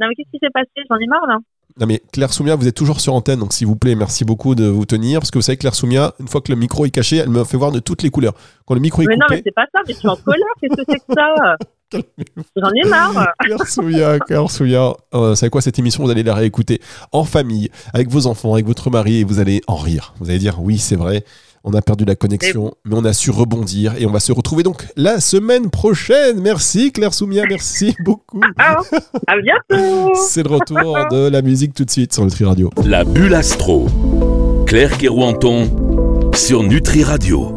Non, 0.00 0.06
mais 0.08 0.14
qu'est-ce 0.16 0.30
qui 0.30 0.38
s'est 0.42 0.50
passé? 0.52 0.68
J'en 0.90 0.96
ai 0.96 1.06
marre, 1.06 1.26
là. 1.28 1.36
Non 1.80 1.86
mais 1.86 2.00
Claire 2.12 2.32
Soumia, 2.32 2.54
vous 2.54 2.68
êtes 2.68 2.74
toujours 2.76 3.00
sur 3.00 3.14
antenne, 3.14 3.40
donc 3.40 3.52
s'il 3.52 3.66
vous 3.66 3.74
plaît, 3.74 3.96
merci 3.96 4.24
beaucoup 4.24 4.54
de 4.54 4.64
vous 4.66 4.84
tenir, 4.86 5.18
parce 5.20 5.30
que 5.32 5.38
vous 5.38 5.42
savez 5.42 5.56
Claire 5.56 5.74
Soumia, 5.74 6.14
une 6.20 6.28
fois 6.28 6.40
que 6.40 6.52
le 6.52 6.56
micro 6.58 6.84
est 6.86 6.90
caché, 6.90 7.16
elle 7.16 7.30
me 7.30 7.42
fait 7.42 7.56
voir 7.56 7.72
de 7.72 7.80
toutes 7.80 8.02
les 8.02 8.10
couleurs. 8.10 8.34
Quand 8.64 8.74
le 8.74 8.80
micro 8.80 9.02
est 9.02 9.06
Mais 9.06 9.16
non, 9.16 9.26
mais 9.28 9.42
c'est 9.44 9.54
pas 9.54 9.66
ça, 9.74 9.80
mais 9.86 9.92
je 9.94 9.98
suis 9.98 10.08
en 10.08 10.16
colère. 10.16 10.46
Qu'est-ce 10.60 10.76
que 10.76 10.82
c'est 10.88 10.98
que 10.98 11.14
ça? 11.14 11.56
J'en 12.56 12.70
ai 12.70 12.88
marre. 12.88 13.26
Claire 13.40 13.66
Soumia, 13.66 14.18
Claire 14.20 14.50
Soumia, 14.50 14.92
euh, 15.14 15.30
vous 15.30 15.34
savez 15.36 15.50
quoi, 15.50 15.60
cette 15.62 15.78
émission, 15.78 16.04
vous 16.04 16.10
allez 16.10 16.22
la 16.22 16.34
réécouter 16.34 16.80
en 17.12 17.24
famille, 17.24 17.70
avec 17.92 18.08
vos 18.08 18.26
enfants, 18.28 18.54
avec 18.54 18.66
votre 18.66 18.90
mari, 18.90 19.18
et 19.20 19.24
vous 19.24 19.40
allez 19.40 19.60
en 19.66 19.76
rire. 19.76 20.14
Vous 20.20 20.30
allez 20.30 20.38
dire, 20.38 20.60
oui, 20.60 20.78
c'est 20.78 20.96
vrai, 20.96 21.24
on 21.64 21.72
a 21.74 21.82
perdu 21.82 22.04
la 22.04 22.14
connexion, 22.14 22.74
mais 22.84 22.94
on 22.94 23.04
a 23.04 23.12
su 23.12 23.30
rebondir, 23.30 23.94
et 23.98 24.06
on 24.06 24.12
va 24.12 24.20
se 24.20 24.32
retrouver 24.32 24.62
donc 24.62 24.86
la 24.96 25.20
semaine 25.20 25.70
prochaine. 25.70 26.40
Merci 26.40 26.92
Claire 26.92 27.14
Soumia, 27.14 27.44
merci 27.48 27.96
beaucoup. 28.04 28.40
À 28.58 29.34
bientôt. 29.42 30.12
C'est 30.14 30.42
le 30.42 30.50
retour 30.54 30.96
de 31.10 31.28
la 31.28 31.42
musique 31.42 31.74
tout 31.74 31.84
de 31.84 31.90
suite 31.90 32.12
sur 32.12 32.24
Nutri 32.24 32.44
Radio. 32.44 32.70
La 32.84 33.04
bulle 33.04 33.34
astro. 33.34 33.86
Claire 34.66 34.96
Kerouanton 34.98 36.30
sur 36.34 36.62
Nutri 36.62 37.02
Radio. 37.02 37.52